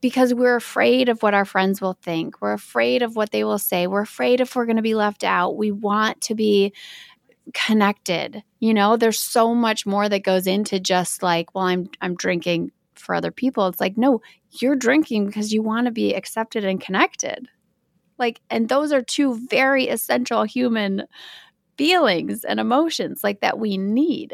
Because 0.00 0.32
we're 0.32 0.56
afraid 0.56 1.10
of 1.10 1.22
what 1.22 1.34
our 1.34 1.44
friends 1.44 1.82
will 1.82 1.98
think. 2.02 2.40
We're 2.40 2.54
afraid 2.54 3.02
of 3.02 3.14
what 3.14 3.30
they 3.30 3.44
will 3.44 3.58
say. 3.58 3.86
We're 3.86 4.00
afraid 4.00 4.40
if 4.40 4.56
we're 4.56 4.64
going 4.64 4.76
to 4.76 4.82
be 4.82 4.94
left 4.94 5.22
out. 5.22 5.58
We 5.58 5.70
want 5.70 6.22
to 6.22 6.34
be 6.34 6.72
connected. 7.52 8.42
You 8.60 8.72
know, 8.72 8.96
there's 8.96 9.20
so 9.20 9.54
much 9.54 9.84
more 9.84 10.08
that 10.08 10.24
goes 10.24 10.46
into 10.46 10.80
just 10.80 11.22
like, 11.22 11.54
well, 11.54 11.64
I'm 11.64 11.90
I'm 12.00 12.14
drinking 12.14 12.72
for 12.94 13.14
other 13.14 13.32
people. 13.32 13.66
It's 13.66 13.80
like, 13.80 13.98
no, 13.98 14.22
you're 14.50 14.76
drinking 14.76 15.26
because 15.26 15.52
you 15.52 15.62
want 15.62 15.88
to 15.88 15.92
be 15.92 16.14
accepted 16.14 16.64
and 16.64 16.80
connected. 16.80 17.48
Like, 18.22 18.40
and 18.50 18.68
those 18.68 18.92
are 18.92 19.02
two 19.02 19.34
very 19.48 19.88
essential 19.88 20.44
human 20.44 21.08
feelings 21.76 22.44
and 22.44 22.60
emotions 22.60 23.24
like 23.24 23.40
that 23.40 23.58
we 23.58 23.76
need. 23.76 24.32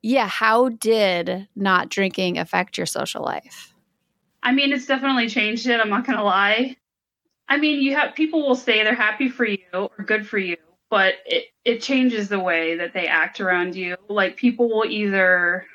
Yeah, 0.00 0.28
how 0.28 0.68
did 0.68 1.48
not 1.56 1.88
drinking 1.88 2.38
affect 2.38 2.78
your 2.78 2.86
social 2.86 3.24
life? 3.24 3.74
I 4.44 4.52
mean, 4.52 4.72
it's 4.72 4.86
definitely 4.86 5.28
changed 5.28 5.66
it. 5.66 5.80
I'm 5.80 5.88
not 5.88 6.06
going 6.06 6.18
to 6.18 6.24
lie. 6.24 6.76
I 7.48 7.56
mean, 7.56 7.82
you 7.82 7.96
have 7.96 8.14
people 8.14 8.46
will 8.46 8.54
say 8.54 8.84
they're 8.84 8.94
happy 8.94 9.28
for 9.28 9.44
you 9.44 9.58
or 9.72 10.04
good 10.04 10.24
for 10.24 10.38
you, 10.38 10.56
but 10.88 11.14
it, 11.26 11.46
it 11.64 11.82
changes 11.82 12.28
the 12.28 12.38
way 12.38 12.76
that 12.76 12.94
they 12.94 13.08
act 13.08 13.40
around 13.40 13.74
you. 13.74 13.96
Like 14.08 14.36
people 14.36 14.68
will 14.68 14.84
either, 14.84 15.66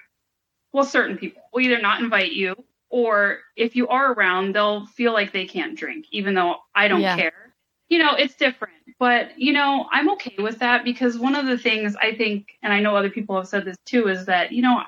well, 0.71 0.85
certain 0.85 1.17
people 1.17 1.41
will 1.53 1.59
either 1.59 1.81
not 1.81 1.99
invite 1.99 2.31
you 2.31 2.55
or 2.95 3.39
if 3.57 3.75
you 3.75 3.89
are 3.89 4.13
around, 4.13 4.55
they'll 4.55 4.85
feel 4.85 5.11
like 5.11 5.33
they 5.33 5.45
can't 5.45 5.77
drink, 5.77 6.05
even 6.11 6.33
though 6.33 6.55
I 6.73 6.87
don't 6.87 7.01
Yeah. 7.01 7.17
care. 7.17 7.53
You 7.89 7.99
know, 7.99 8.15
it's 8.15 8.35
different. 8.35 8.73
But, 8.99 9.37
you 9.37 9.51
know, 9.51 9.89
I'm 9.91 10.09
okay 10.11 10.35
with 10.37 10.59
that 10.59 10.85
because 10.85 11.19
one 11.19 11.35
of 11.35 11.45
the 11.45 11.57
things 11.57 11.97
I 12.01 12.15
think, 12.15 12.57
and 12.63 12.71
I 12.71 12.79
know 12.79 12.95
other 12.95 13.09
people 13.09 13.35
have 13.35 13.49
said 13.49 13.65
this 13.65 13.75
too, 13.85 14.07
is 14.07 14.25
that, 14.27 14.53
you 14.53 14.61
know, 14.61 14.81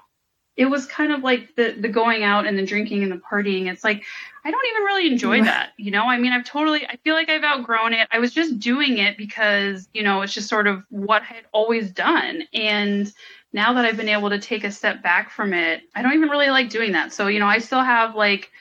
it 0.56 0.68
was 0.68 0.86
kind 0.86 1.12
of 1.12 1.22
like 1.22 1.54
the, 1.58 1.76
the 1.78 1.90
going 1.90 2.24
out 2.24 2.48
and 2.48 2.58
the 2.58 2.66
drinking 2.66 3.04
and 3.04 3.12
the 3.12 3.22
partying. 3.30 3.70
It's 3.70 3.84
like, 3.84 4.06
I 4.46 4.52
don't 4.52 4.66
even 4.72 4.84
really 4.84 5.08
enjoy 5.12 5.44
that. 5.44 5.74
You 5.78 5.92
know, 5.92 6.06
I 6.06 6.18
mean, 6.18 6.32
I've 6.32 6.46
totally, 6.46 6.88
I 6.88 6.96
feel 7.04 7.14
like 7.14 7.28
I've 7.30 7.44
outgrown 7.44 7.94
it. 7.94 8.08
I 8.10 8.20
was 8.20 8.34
just 8.34 8.58
doing 8.58 9.00
it 9.00 9.18
because, 9.18 9.90
you 9.94 10.02
know, 10.02 10.22
it's 10.22 10.34
just 10.34 10.48
sort 10.48 10.68
of 10.68 10.84
what 10.90 11.24
I 11.24 11.26
had 11.26 11.46
always 11.52 11.92
done. 11.92 12.44
And, 12.54 13.12
now 13.54 13.74
that 13.74 13.86
I've 13.86 13.98
been 13.98 14.10
able 14.10 14.30
to 14.30 14.40
take 14.40 14.64
a 14.64 14.72
step 14.72 15.02
back 15.02 15.32
from 15.32 15.54
it, 15.54 15.82
I 15.96 16.02
don't 16.02 16.14
even 16.14 16.30
really 16.30 16.50
like 16.50 16.70
doing 16.70 16.92
that. 16.94 17.14
So, 17.14 17.28
you 17.28 17.40
know, 17.40 17.48
I 17.48 17.60
still 17.60 17.84
have 17.84 18.16
like 18.16 18.52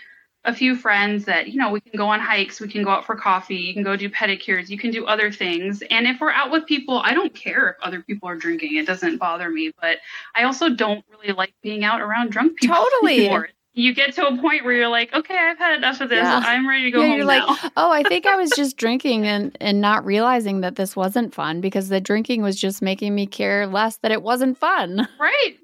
a 0.44 0.54
few 0.54 0.76
friends 0.76 1.24
that, 1.24 1.48
you 1.48 1.58
know, 1.58 1.70
we 1.70 1.80
can 1.80 1.98
go 1.98 2.06
on 2.06 2.20
hikes, 2.20 2.60
we 2.60 2.68
can 2.68 2.84
go 2.84 2.90
out 2.90 3.04
for 3.04 3.16
coffee, 3.16 3.56
you 3.56 3.74
can 3.74 3.82
go 3.82 3.96
do 3.96 4.08
pedicures, 4.08 4.68
you 4.68 4.78
can 4.78 4.92
do 4.92 5.04
other 5.04 5.32
things. 5.32 5.82
And 5.90 6.06
if 6.06 6.20
we're 6.20 6.30
out 6.30 6.52
with 6.52 6.66
people, 6.66 7.00
I 7.04 7.14
don't 7.14 7.34
care 7.34 7.70
if 7.70 7.76
other 7.82 8.00
people 8.00 8.28
are 8.28 8.36
drinking. 8.36 8.76
It 8.76 8.86
doesn't 8.86 9.18
bother 9.18 9.50
me. 9.50 9.72
But 9.80 9.98
I 10.36 10.44
also 10.44 10.68
don't 10.68 11.04
really 11.10 11.32
like 11.32 11.52
being 11.62 11.82
out 11.82 12.00
around 12.00 12.30
drunk 12.30 12.58
people. 12.58 12.76
Totally. 12.76 13.26
Anymore. 13.26 13.48
You 13.78 13.94
get 13.94 14.14
to 14.14 14.26
a 14.26 14.36
point 14.38 14.64
where 14.64 14.72
you're 14.72 14.88
like, 14.88 15.12
okay, 15.12 15.36
I've 15.36 15.58
had 15.58 15.76
enough 15.76 16.00
of 16.00 16.08
this. 16.08 16.22
Yeah. 16.22 16.42
I'm 16.42 16.66
ready 16.66 16.84
to 16.84 16.90
go 16.90 17.02
yeah, 17.02 17.08
home 17.08 17.16
you're 17.18 17.26
now. 17.26 17.46
like, 17.46 17.72
oh, 17.76 17.90
I 17.92 18.02
think 18.02 18.26
I 18.26 18.34
was 18.34 18.50
just 18.56 18.78
drinking 18.78 19.26
and 19.26 19.56
and 19.60 19.82
not 19.82 20.04
realizing 20.04 20.62
that 20.62 20.76
this 20.76 20.96
wasn't 20.96 21.34
fun 21.34 21.60
because 21.60 21.90
the 21.90 22.00
drinking 22.00 22.40
was 22.42 22.58
just 22.58 22.80
making 22.80 23.14
me 23.14 23.26
care 23.26 23.66
less 23.66 23.98
that 23.98 24.10
it 24.10 24.22
wasn't 24.22 24.56
fun. 24.56 25.06
Right. 25.20 25.56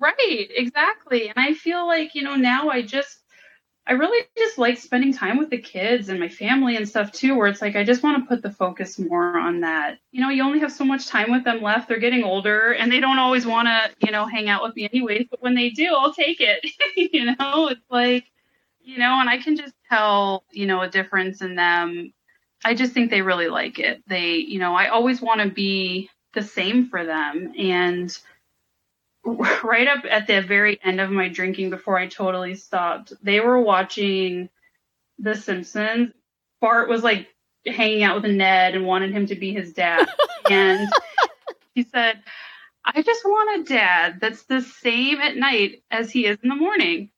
Right. 0.00 0.48
Exactly. 0.56 1.28
And 1.28 1.36
I 1.36 1.54
feel 1.54 1.86
like, 1.86 2.14
you 2.14 2.22
know, 2.22 2.34
now 2.36 2.70
I 2.70 2.82
just, 2.82 3.21
I 3.84 3.92
really 3.94 4.24
just 4.38 4.58
like 4.58 4.78
spending 4.78 5.12
time 5.12 5.38
with 5.38 5.50
the 5.50 5.58
kids 5.58 6.08
and 6.08 6.20
my 6.20 6.28
family 6.28 6.76
and 6.76 6.88
stuff 6.88 7.10
too, 7.10 7.36
where 7.36 7.48
it's 7.48 7.60
like, 7.60 7.74
I 7.74 7.82
just 7.82 8.04
want 8.04 8.22
to 8.22 8.28
put 8.28 8.40
the 8.40 8.50
focus 8.50 8.96
more 8.98 9.36
on 9.36 9.60
that. 9.60 9.98
You 10.12 10.20
know, 10.20 10.28
you 10.28 10.44
only 10.44 10.60
have 10.60 10.70
so 10.70 10.84
much 10.84 11.08
time 11.08 11.32
with 11.32 11.42
them 11.42 11.62
left. 11.62 11.88
They're 11.88 11.98
getting 11.98 12.22
older 12.22 12.72
and 12.74 12.92
they 12.92 13.00
don't 13.00 13.18
always 13.18 13.44
want 13.44 13.66
to, 13.66 13.90
you 14.06 14.12
know, 14.12 14.24
hang 14.24 14.48
out 14.48 14.62
with 14.62 14.76
me 14.76 14.88
anyways. 14.92 15.26
But 15.28 15.42
when 15.42 15.56
they 15.56 15.70
do, 15.70 15.94
I'll 15.94 16.14
take 16.14 16.40
it. 16.40 16.64
you 17.12 17.34
know, 17.36 17.68
it's 17.68 17.90
like, 17.90 18.26
you 18.80 18.98
know, 18.98 19.18
and 19.20 19.28
I 19.28 19.38
can 19.38 19.56
just 19.56 19.74
tell, 19.88 20.44
you 20.52 20.66
know, 20.66 20.82
a 20.82 20.88
difference 20.88 21.42
in 21.42 21.56
them. 21.56 22.12
I 22.64 22.74
just 22.74 22.92
think 22.92 23.10
they 23.10 23.22
really 23.22 23.48
like 23.48 23.80
it. 23.80 24.02
They, 24.06 24.36
you 24.36 24.60
know, 24.60 24.76
I 24.76 24.88
always 24.88 25.20
want 25.20 25.40
to 25.40 25.50
be 25.50 26.08
the 26.34 26.42
same 26.42 26.88
for 26.88 27.04
them. 27.04 27.52
And, 27.58 28.16
right 29.62 29.88
up 29.88 30.04
at 30.08 30.26
the 30.26 30.40
very 30.42 30.78
end 30.82 31.00
of 31.00 31.10
my 31.10 31.28
drinking 31.28 31.70
before 31.70 31.98
I 31.98 32.08
totally 32.08 32.54
stopped, 32.54 33.12
they 33.22 33.40
were 33.40 33.60
watching 33.60 34.48
The 35.18 35.34
Simpsons. 35.34 36.12
Bart 36.60 36.88
was 36.88 37.02
like 37.02 37.28
hanging 37.66 38.02
out 38.02 38.22
with 38.22 38.30
Ned 38.30 38.74
and 38.74 38.86
wanted 38.86 39.12
him 39.12 39.26
to 39.26 39.34
be 39.34 39.52
his 39.52 39.72
dad. 39.72 40.08
and 40.50 40.88
he 41.74 41.84
said, 41.84 42.20
I 42.84 43.02
just 43.02 43.24
want 43.24 43.60
a 43.60 43.72
dad 43.72 44.18
that's 44.20 44.42
the 44.44 44.60
same 44.60 45.20
at 45.20 45.36
night 45.36 45.82
as 45.90 46.10
he 46.10 46.26
is 46.26 46.38
in 46.42 46.48
the 46.48 46.56
morning. 46.56 47.10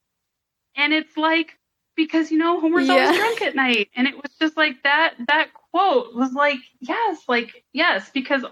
And 0.77 0.93
it's 0.93 1.17
like, 1.17 1.59
because 1.97 2.31
you 2.31 2.39
know, 2.39 2.61
Homer's 2.61 2.89
Yeah. 2.89 2.95
always 2.95 3.17
drunk 3.17 3.43
at 3.43 3.55
night. 3.55 3.89
And 3.97 4.07
it 4.07 4.15
was 4.17 4.33
just 4.41 4.57
like 4.57 4.83
that 4.83 5.15
that 5.29 5.49
quote 5.55 6.15
was 6.15 6.33
like, 6.33 6.59
yes, 6.81 7.23
like, 7.29 7.65
yes, 7.73 8.11
because 8.13 8.45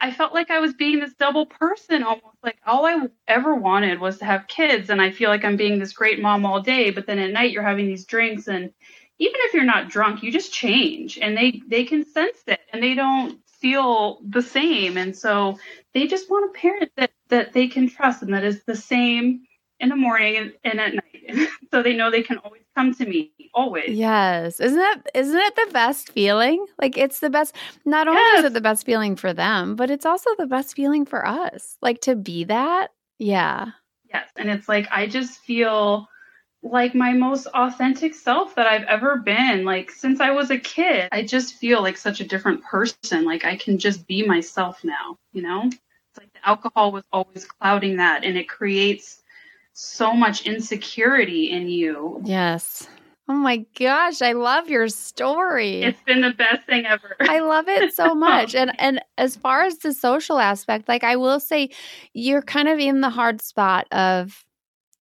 I 0.00 0.10
felt 0.10 0.34
like 0.34 0.50
I 0.50 0.60
was 0.60 0.74
being 0.74 1.00
this 1.00 1.14
double 1.14 1.46
person 1.46 2.02
almost 2.02 2.36
like 2.42 2.58
all 2.66 2.86
I 2.86 3.08
ever 3.28 3.54
wanted 3.54 4.00
was 4.00 4.18
to 4.18 4.24
have 4.24 4.46
kids. 4.48 4.90
And 4.90 5.00
I 5.00 5.10
feel 5.10 5.30
like 5.30 5.44
I'm 5.44 5.56
being 5.56 5.78
this 5.78 5.92
great 5.92 6.20
mom 6.20 6.44
all 6.44 6.60
day. 6.60 6.90
But 6.90 7.06
then 7.06 7.18
at 7.18 7.32
night, 7.32 7.52
you're 7.52 7.62
having 7.62 7.86
these 7.86 8.04
drinks. 8.04 8.48
And 8.48 8.72
even 9.18 9.36
if 9.40 9.54
you're 9.54 9.64
not 9.64 9.88
drunk, 9.88 10.22
you 10.22 10.32
just 10.32 10.52
change 10.52 11.18
and 11.18 11.36
they, 11.36 11.62
they 11.68 11.84
can 11.84 12.04
sense 12.04 12.38
it 12.46 12.60
and 12.72 12.82
they 12.82 12.94
don't 12.94 13.38
feel 13.46 14.20
the 14.28 14.42
same. 14.42 14.96
And 14.96 15.16
so 15.16 15.58
they 15.94 16.06
just 16.06 16.28
want 16.30 16.50
a 16.50 16.58
parent 16.58 16.92
that, 16.96 17.12
that 17.28 17.52
they 17.52 17.68
can 17.68 17.88
trust 17.88 18.22
and 18.22 18.34
that 18.34 18.44
is 18.44 18.62
the 18.64 18.76
same 18.76 19.44
in 19.84 19.90
the 19.90 19.96
morning 19.96 20.36
and, 20.36 20.52
and 20.64 20.80
at 20.80 20.94
night. 20.94 21.48
so 21.70 21.82
they 21.82 21.94
know 21.94 22.10
they 22.10 22.22
can 22.22 22.38
always 22.38 22.62
come 22.74 22.92
to 22.94 23.06
me 23.06 23.30
always. 23.54 23.90
Yes. 23.90 24.58
Isn't 24.58 24.78
that 24.78 25.02
isn't 25.14 25.38
it 25.38 25.54
the 25.54 25.70
best 25.72 26.10
feeling? 26.10 26.66
Like 26.80 26.98
it's 26.98 27.20
the 27.20 27.30
best 27.30 27.54
not 27.84 28.08
only 28.08 28.20
yes. 28.20 28.40
is 28.40 28.44
it 28.46 28.54
the 28.54 28.60
best 28.60 28.84
feeling 28.84 29.14
for 29.14 29.32
them, 29.32 29.76
but 29.76 29.90
it's 29.90 30.06
also 30.06 30.30
the 30.36 30.46
best 30.46 30.74
feeling 30.74 31.04
for 31.04 31.26
us. 31.26 31.76
Like 31.80 32.00
to 32.02 32.16
be 32.16 32.44
that. 32.44 32.88
Yeah. 33.18 33.70
Yes. 34.12 34.28
And 34.36 34.50
it's 34.50 34.68
like 34.68 34.88
I 34.90 35.06
just 35.06 35.38
feel 35.40 36.08
like 36.62 36.94
my 36.94 37.12
most 37.12 37.46
authentic 37.48 38.14
self 38.14 38.54
that 38.54 38.66
I've 38.66 38.84
ever 38.84 39.18
been. 39.18 39.64
Like 39.64 39.90
since 39.90 40.20
I 40.20 40.30
was 40.30 40.50
a 40.50 40.58
kid, 40.58 41.08
I 41.12 41.22
just 41.22 41.54
feel 41.54 41.82
like 41.82 41.96
such 41.96 42.20
a 42.20 42.26
different 42.26 42.62
person. 42.64 43.24
Like 43.24 43.44
I 43.44 43.56
can 43.56 43.78
just 43.78 44.06
be 44.06 44.26
myself 44.26 44.82
now, 44.82 45.18
you 45.32 45.42
know? 45.42 45.64
It's 45.66 46.18
like 46.18 46.32
the 46.32 46.48
alcohol 46.48 46.92
was 46.92 47.04
always 47.12 47.44
clouding 47.44 47.96
that 47.96 48.24
and 48.24 48.36
it 48.38 48.48
creates 48.48 49.22
so 49.74 50.14
much 50.14 50.46
insecurity 50.46 51.50
in 51.50 51.68
you. 51.68 52.22
Yes. 52.24 52.88
Oh 53.28 53.34
my 53.34 53.64
gosh, 53.78 54.22
I 54.22 54.32
love 54.32 54.68
your 54.68 54.88
story. 54.88 55.82
It's 55.82 56.02
been 56.02 56.20
the 56.20 56.32
best 56.32 56.66
thing 56.66 56.86
ever. 56.86 57.16
I 57.20 57.40
love 57.40 57.68
it 57.68 57.94
so 57.94 58.14
much. 58.14 58.54
and 58.54 58.72
and 58.78 59.00
as 59.18 59.36
far 59.36 59.64
as 59.64 59.78
the 59.78 59.92
social 59.92 60.38
aspect, 60.38 60.88
like 60.88 61.04
I 61.04 61.16
will 61.16 61.40
say 61.40 61.70
you're 62.12 62.42
kind 62.42 62.68
of 62.68 62.78
in 62.78 63.00
the 63.00 63.10
hard 63.10 63.42
spot 63.42 63.86
of 63.92 64.44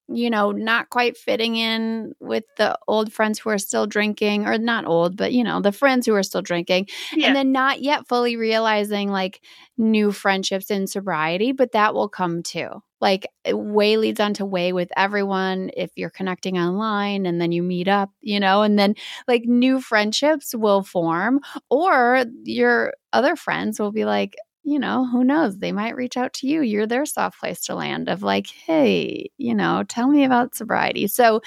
you 0.10 0.30
know, 0.30 0.52
not 0.52 0.90
quite 0.90 1.16
fitting 1.18 1.56
in 1.56 2.14
with 2.20 2.44
the 2.58 2.78
old 2.90 3.12
friends 3.12 3.40
who 3.40 3.50
are 3.50 3.58
still 3.58 3.88
drinking, 3.88 4.46
or 4.46 4.58
not 4.58 4.86
old, 4.86 5.16
but 5.16 5.32
you 5.32 5.44
know, 5.44 5.62
the 5.62 5.72
friends 5.72 6.06
who 6.06 6.14
are 6.14 6.24
still 6.24 6.42
drinking, 6.42 6.88
yeah. 7.14 7.28
and 7.28 7.36
then 7.36 7.52
not 7.52 7.82
yet 7.82 8.08
fully 8.08 8.36
realizing 8.36 9.10
like 9.10 9.42
new 9.78 10.12
friendships 10.12 10.70
in 10.70 10.88
sobriety, 10.88 11.52
but 11.52 11.72
that 11.72 11.94
will 11.94 12.10
come 12.10 12.44
too. 12.44 12.84
Like 13.04 13.28
eh, 13.46 13.54
way 13.54 13.98
leads 13.98 14.22
on 14.22 14.34
to 14.36 14.46
way 14.46 14.74
with 14.74 14.90
everyone 14.98 15.70
if 15.76 15.92
you're 15.98 16.10
connecting 16.20 16.58
online 16.58 17.26
and 17.28 17.40
then 17.42 17.52
you 17.52 17.62
meet 17.62 17.90
up, 17.90 18.10
you 18.22 18.40
know, 18.40 18.64
and 18.64 18.80
then 18.80 18.96
like 19.28 19.44
new 19.46 19.82
friendships 19.82 20.56
will 20.56 20.84
form, 20.84 21.42
or 21.70 22.26
your 22.46 22.94
other 23.12 23.36
friends 23.36 23.80
will 23.80 23.92
be 23.92 24.06
like, 24.06 24.36
you 24.64 24.80
know, 24.80 25.06
who 25.06 25.24
knows? 25.26 25.58
They 25.60 25.74
might 25.74 25.98
reach 25.98 26.16
out 26.16 26.34
to 26.36 26.48
you. 26.48 26.62
You're 26.62 26.88
their 26.88 27.06
soft 27.06 27.40
place 27.40 27.62
to 27.66 27.76
land 27.76 28.08
of 28.08 28.24
like, 28.24 28.48
hey, 28.48 29.30
you 29.38 29.54
know, 29.54 29.84
tell 29.88 30.08
me 30.08 30.24
about 30.24 30.56
sobriety. 30.56 31.08
So 31.08 31.42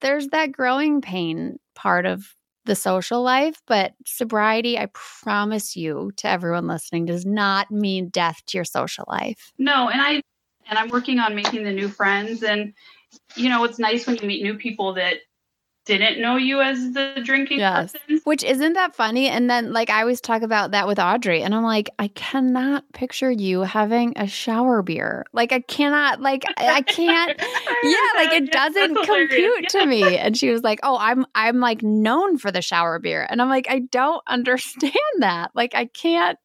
there's 0.00 0.28
that 0.28 0.52
growing 0.52 1.00
pain 1.00 1.58
part 1.74 2.06
of 2.06 2.34
the 2.66 2.76
social 2.76 3.22
life, 3.22 3.60
but 3.66 3.92
sobriety, 4.06 4.78
I 4.78 4.86
promise 4.94 5.76
you 5.76 6.12
to 6.18 6.28
everyone 6.28 6.66
listening, 6.66 7.04
does 7.06 7.26
not 7.26 7.70
mean 7.70 8.08
death 8.08 8.40
to 8.46 8.58
your 8.58 8.64
social 8.64 9.04
life. 9.08 9.52
No, 9.58 9.88
and 9.88 10.00
I 10.00 10.22
and 10.68 10.78
I'm 10.78 10.88
working 10.88 11.18
on 11.18 11.34
making 11.34 11.64
the 11.64 11.72
new 11.72 11.88
friends. 11.88 12.42
And 12.42 12.74
you 13.36 13.48
know, 13.48 13.64
it's 13.64 13.78
nice 13.78 14.06
when 14.06 14.16
you 14.16 14.26
meet 14.26 14.42
new 14.42 14.56
people 14.56 14.94
that 14.94 15.18
didn't 15.84 16.20
know 16.20 16.36
you 16.36 16.60
as 16.60 16.92
the 16.92 17.20
drinking 17.22 17.58
yes. 17.58 17.92
person. 17.92 18.20
Which 18.24 18.42
isn't 18.42 18.72
that 18.72 18.94
funny? 18.96 19.28
And 19.28 19.50
then 19.50 19.72
like 19.72 19.90
I 19.90 20.00
always 20.00 20.20
talk 20.20 20.42
about 20.42 20.70
that 20.70 20.86
with 20.86 20.98
Audrey 20.98 21.42
and 21.42 21.54
I'm 21.54 21.62
like, 21.62 21.90
I 21.98 22.08
cannot 22.08 22.90
picture 22.92 23.30
you 23.30 23.62
having 23.62 24.14
a 24.16 24.26
shower 24.26 24.82
beer. 24.82 25.24
Like 25.32 25.52
I 25.52 25.60
cannot 25.60 26.20
like 26.20 26.44
I 26.56 26.82
can't 26.82 27.38
Yeah, 27.82 28.08
like 28.16 28.32
it 28.32 28.50
doesn't 28.50 28.94
compute 28.94 29.68
to 29.70 29.86
me. 29.86 30.16
And 30.16 30.36
she 30.36 30.50
was 30.50 30.62
like, 30.62 30.80
Oh, 30.82 30.96
I'm 30.98 31.26
I'm 31.34 31.60
like 31.60 31.82
known 31.82 32.38
for 32.38 32.50
the 32.50 32.62
shower 32.62 32.98
beer. 32.98 33.26
And 33.28 33.42
I'm 33.42 33.48
like, 33.48 33.66
I 33.68 33.80
don't 33.80 34.22
understand 34.26 34.94
that. 35.18 35.50
Like 35.54 35.74
I 35.74 35.86
can't 35.86 36.38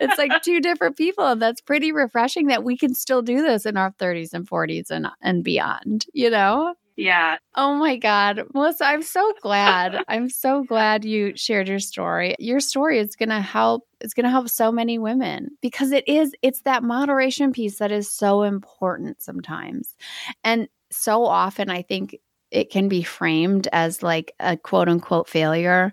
it's 0.00 0.18
like 0.18 0.42
two 0.42 0.60
different 0.60 0.96
people. 0.96 1.26
And 1.26 1.42
that's 1.42 1.60
pretty 1.60 1.92
refreshing 1.92 2.46
that 2.46 2.64
we 2.64 2.76
can 2.76 2.94
still 2.94 3.22
do 3.22 3.42
this 3.42 3.66
in 3.66 3.76
our 3.76 3.92
30s 3.92 4.32
and 4.32 4.48
40s 4.48 4.90
and 4.90 5.08
and 5.20 5.42
beyond, 5.42 6.06
you 6.12 6.30
know? 6.30 6.74
Yeah. 6.98 7.36
Oh 7.54 7.74
my 7.74 7.96
God. 7.96 8.42
Melissa, 8.54 8.84
I'm 8.84 9.02
so 9.02 9.32
glad. 9.40 10.02
I'm 10.08 10.28
so 10.28 10.64
glad 10.64 11.04
you 11.04 11.32
shared 11.36 11.68
your 11.68 11.78
story. 11.78 12.34
Your 12.40 12.58
story 12.58 12.98
is 12.98 13.14
going 13.14 13.28
to 13.28 13.40
help. 13.40 13.84
It's 14.00 14.14
going 14.14 14.24
to 14.24 14.30
help 14.30 14.48
so 14.48 14.72
many 14.72 14.98
women 14.98 15.50
because 15.62 15.92
it 15.92 16.06
is, 16.08 16.32
it's 16.42 16.62
that 16.62 16.82
moderation 16.82 17.52
piece 17.52 17.78
that 17.78 17.92
is 17.92 18.10
so 18.10 18.42
important 18.42 19.22
sometimes. 19.22 19.94
And 20.42 20.68
so 20.90 21.24
often, 21.24 21.70
I 21.70 21.82
think 21.82 22.18
it 22.50 22.68
can 22.68 22.88
be 22.88 23.04
framed 23.04 23.68
as 23.72 24.02
like 24.02 24.32
a 24.40 24.56
quote 24.56 24.88
unquote 24.88 25.28
failure 25.28 25.92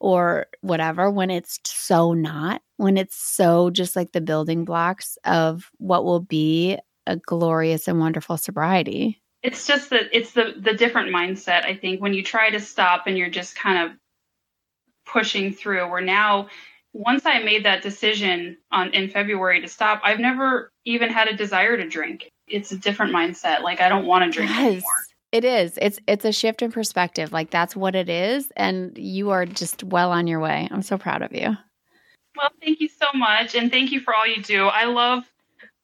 or 0.00 0.46
whatever 0.62 1.10
when 1.10 1.28
it's 1.28 1.60
so 1.66 2.14
not, 2.14 2.62
when 2.78 2.96
it's 2.96 3.16
so 3.16 3.68
just 3.68 3.94
like 3.94 4.12
the 4.12 4.22
building 4.22 4.64
blocks 4.64 5.18
of 5.24 5.70
what 5.76 6.06
will 6.06 6.20
be 6.20 6.78
a 7.06 7.16
glorious 7.16 7.88
and 7.88 8.00
wonderful 8.00 8.38
sobriety 8.38 9.20
it's 9.46 9.64
just 9.64 9.90
that 9.90 10.08
it's 10.12 10.32
the 10.32 10.54
the 10.58 10.74
different 10.74 11.14
mindset 11.14 11.64
i 11.64 11.74
think. 11.74 12.02
When 12.02 12.12
you 12.12 12.22
try 12.22 12.50
to 12.50 12.60
stop 12.60 13.06
and 13.06 13.16
you're 13.16 13.30
just 13.30 13.54
kind 13.54 13.88
of 13.88 13.96
pushing 15.06 15.52
through 15.52 15.88
where 15.88 16.00
now 16.00 16.48
once 16.92 17.24
i 17.26 17.38
made 17.38 17.64
that 17.64 17.80
decision 17.80 18.56
on 18.72 18.92
in 18.92 19.08
february 19.08 19.60
to 19.60 19.68
stop 19.68 20.00
i've 20.02 20.18
never 20.18 20.72
even 20.84 21.10
had 21.10 21.28
a 21.28 21.36
desire 21.36 21.76
to 21.76 21.88
drink. 21.88 22.28
It's 22.48 22.72
a 22.72 22.76
different 22.76 23.14
mindset. 23.14 23.62
Like 23.62 23.80
i 23.80 23.88
don't 23.88 24.04
want 24.06 24.24
to 24.24 24.36
drink 24.36 24.50
yes. 24.50 24.60
anymore. 24.60 25.02
It 25.32 25.44
is. 25.44 25.78
It's 25.80 25.98
it's 26.06 26.24
a 26.24 26.32
shift 26.32 26.62
in 26.62 26.72
perspective. 26.72 27.32
Like 27.32 27.50
that's 27.50 27.76
what 27.76 27.94
it 27.94 28.08
is 28.08 28.50
and 28.56 28.96
you 28.98 29.30
are 29.30 29.46
just 29.46 29.84
well 29.84 30.10
on 30.10 30.26
your 30.26 30.40
way. 30.40 30.68
I'm 30.70 30.82
so 30.82 30.98
proud 30.98 31.22
of 31.22 31.32
you. 31.32 31.56
Well 32.36 32.50
thank 32.60 32.80
you 32.80 32.88
so 32.88 33.06
much 33.14 33.54
and 33.54 33.70
thank 33.70 33.92
you 33.92 34.00
for 34.00 34.12
all 34.14 34.26
you 34.26 34.42
do. 34.42 34.66
I 34.66 34.86
love 34.86 35.24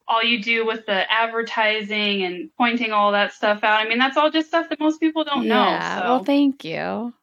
all 0.07 0.23
you 0.23 0.41
do 0.41 0.65
with 0.65 0.85
the 0.85 1.11
advertising 1.11 2.23
and 2.23 2.49
pointing 2.57 2.91
all 2.91 3.11
that 3.11 3.33
stuff 3.33 3.63
out. 3.63 3.79
I 3.79 3.87
mean, 3.87 3.99
that's 3.99 4.17
all 4.17 4.29
just 4.29 4.47
stuff 4.47 4.69
that 4.69 4.79
most 4.79 4.99
people 4.99 5.23
don't 5.23 5.43
yeah, 5.43 5.53
know. 5.53 5.65
Yeah. 5.65 5.99
So. 5.99 6.03
Well, 6.05 6.23
thank 6.23 6.65
you. 6.65 6.79
All 6.79 7.13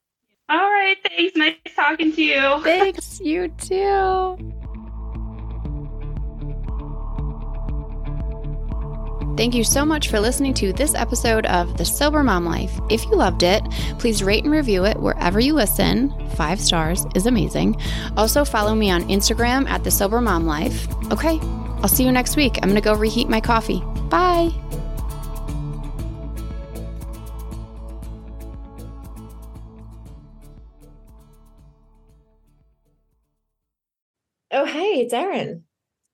right. 0.48 0.96
Thanks. 1.06 1.36
Nice 1.36 1.56
talking 1.76 2.12
to 2.12 2.22
you. 2.22 2.60
Thanks. 2.62 3.20
You 3.20 3.48
too. 3.48 4.36
Thank 9.36 9.54
you 9.54 9.64
so 9.64 9.86
much 9.86 10.08
for 10.08 10.20
listening 10.20 10.52
to 10.54 10.72
this 10.72 10.94
episode 10.94 11.46
of 11.46 11.78
The 11.78 11.84
Sober 11.84 12.22
Mom 12.22 12.44
Life. 12.44 12.78
If 12.90 13.04
you 13.06 13.12
loved 13.12 13.42
it, 13.42 13.62
please 13.98 14.22
rate 14.22 14.44
and 14.44 14.52
review 14.52 14.84
it 14.84 14.98
wherever 15.00 15.40
you 15.40 15.54
listen. 15.54 16.12
Five 16.30 16.60
stars 16.60 17.06
is 17.14 17.24
amazing. 17.24 17.80
Also, 18.18 18.44
follow 18.44 18.74
me 18.74 18.90
on 18.90 19.02
Instagram 19.04 19.66
at 19.66 19.82
The 19.82 19.90
Sober 19.90 20.20
Mom 20.20 20.44
Life. 20.44 20.86
Okay, 21.10 21.40
I'll 21.82 21.88
see 21.88 22.04
you 22.04 22.12
next 22.12 22.36
week. 22.36 22.58
I'm 22.62 22.68
going 22.68 22.74
to 22.74 22.80
go 22.80 22.94
reheat 22.94 23.28
my 23.28 23.40
coffee. 23.40 23.80
Bye. 24.10 24.50
Oh, 34.52 34.66
hey, 34.66 35.00
it's 35.00 35.14
Erin. 35.14 35.64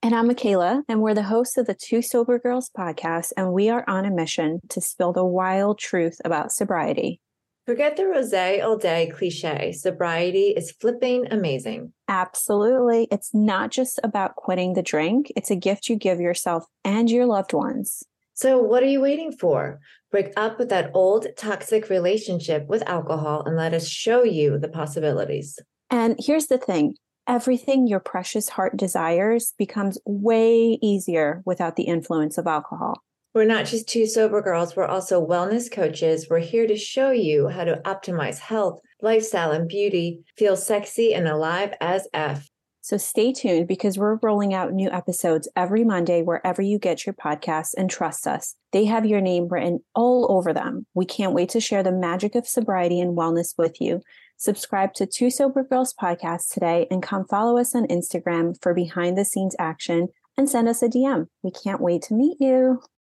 And 0.02 0.14
I'm 0.14 0.28
Michaela, 0.28 0.84
and 0.88 1.00
we're 1.00 1.14
the 1.14 1.24
hosts 1.24 1.56
of 1.56 1.66
the 1.66 1.74
Two 1.74 2.00
Sober 2.00 2.38
Girls 2.38 2.70
podcast, 2.70 3.32
and 3.36 3.52
we 3.52 3.70
are 3.70 3.82
on 3.88 4.04
a 4.04 4.10
mission 4.10 4.60
to 4.68 4.80
spill 4.80 5.12
the 5.12 5.24
wild 5.24 5.80
truth 5.80 6.20
about 6.24 6.52
sobriety. 6.52 7.20
Forget 7.66 7.96
the 7.96 8.04
rosé 8.04 8.62
all 8.62 8.76
day 8.76 9.10
cliche. 9.12 9.72
Sobriety 9.72 10.54
is 10.56 10.70
flipping 10.70 11.26
amazing. 11.32 11.92
Absolutely. 12.06 13.08
It's 13.10 13.34
not 13.34 13.72
just 13.72 13.98
about 14.04 14.36
quitting 14.36 14.74
the 14.74 14.84
drink, 14.84 15.32
it's 15.34 15.50
a 15.50 15.56
gift 15.56 15.88
you 15.88 15.96
give 15.96 16.20
yourself 16.20 16.64
and 16.84 17.10
your 17.10 17.26
loved 17.26 17.52
ones. 17.52 18.04
So, 18.34 18.58
what 18.58 18.84
are 18.84 18.88
you 18.88 19.00
waiting 19.00 19.32
for? 19.32 19.80
Break 20.12 20.32
up 20.36 20.60
with 20.60 20.68
that 20.68 20.92
old 20.94 21.26
toxic 21.36 21.90
relationship 21.90 22.68
with 22.68 22.88
alcohol 22.88 23.42
and 23.44 23.56
let 23.56 23.74
us 23.74 23.88
show 23.88 24.22
you 24.22 24.58
the 24.58 24.68
possibilities. 24.68 25.58
And 25.90 26.14
here's 26.20 26.46
the 26.46 26.58
thing 26.58 26.94
everything 27.26 27.88
your 27.88 27.98
precious 27.98 28.48
heart 28.48 28.76
desires 28.76 29.54
becomes 29.58 29.98
way 30.06 30.78
easier 30.80 31.42
without 31.44 31.74
the 31.74 31.84
influence 31.84 32.38
of 32.38 32.46
alcohol. 32.46 33.02
We're 33.36 33.44
not 33.44 33.66
just 33.66 33.86
two 33.86 34.06
sober 34.06 34.40
girls, 34.40 34.74
we're 34.74 34.86
also 34.86 35.22
wellness 35.22 35.70
coaches. 35.70 36.26
We're 36.30 36.38
here 36.38 36.66
to 36.66 36.74
show 36.74 37.10
you 37.10 37.48
how 37.48 37.64
to 37.64 37.82
optimize 37.84 38.38
health, 38.38 38.80
lifestyle, 39.02 39.52
and 39.52 39.68
beauty, 39.68 40.24
feel 40.38 40.56
sexy 40.56 41.12
and 41.12 41.28
alive 41.28 41.74
as 41.82 42.08
F. 42.14 42.48
So 42.80 42.96
stay 42.96 43.34
tuned 43.34 43.68
because 43.68 43.98
we're 43.98 44.18
rolling 44.22 44.54
out 44.54 44.72
new 44.72 44.90
episodes 44.90 45.50
every 45.54 45.84
Monday 45.84 46.22
wherever 46.22 46.62
you 46.62 46.78
get 46.78 47.04
your 47.04 47.12
podcasts 47.12 47.74
and 47.76 47.90
trust 47.90 48.26
us. 48.26 48.54
They 48.72 48.86
have 48.86 49.04
your 49.04 49.20
name 49.20 49.48
written 49.48 49.80
all 49.94 50.32
over 50.32 50.54
them. 50.54 50.86
We 50.94 51.04
can't 51.04 51.34
wait 51.34 51.50
to 51.50 51.60
share 51.60 51.82
the 51.82 51.92
magic 51.92 52.36
of 52.36 52.48
sobriety 52.48 53.00
and 53.00 53.18
wellness 53.18 53.52
with 53.58 53.82
you. 53.82 54.00
Subscribe 54.38 54.94
to 54.94 55.04
Two 55.04 55.28
Sober 55.28 55.62
Girls 55.62 55.92
podcast 55.92 56.54
today 56.54 56.86
and 56.90 57.02
come 57.02 57.26
follow 57.26 57.58
us 57.58 57.74
on 57.74 57.86
Instagram 57.88 58.56
for 58.62 58.72
behind 58.72 59.18
the 59.18 59.26
scenes 59.26 59.54
action 59.58 60.08
and 60.38 60.48
send 60.48 60.68
us 60.68 60.82
a 60.82 60.88
DM. 60.88 61.26
We 61.42 61.50
can't 61.50 61.82
wait 61.82 62.00
to 62.04 62.14
meet 62.14 62.38
you. 62.40 62.80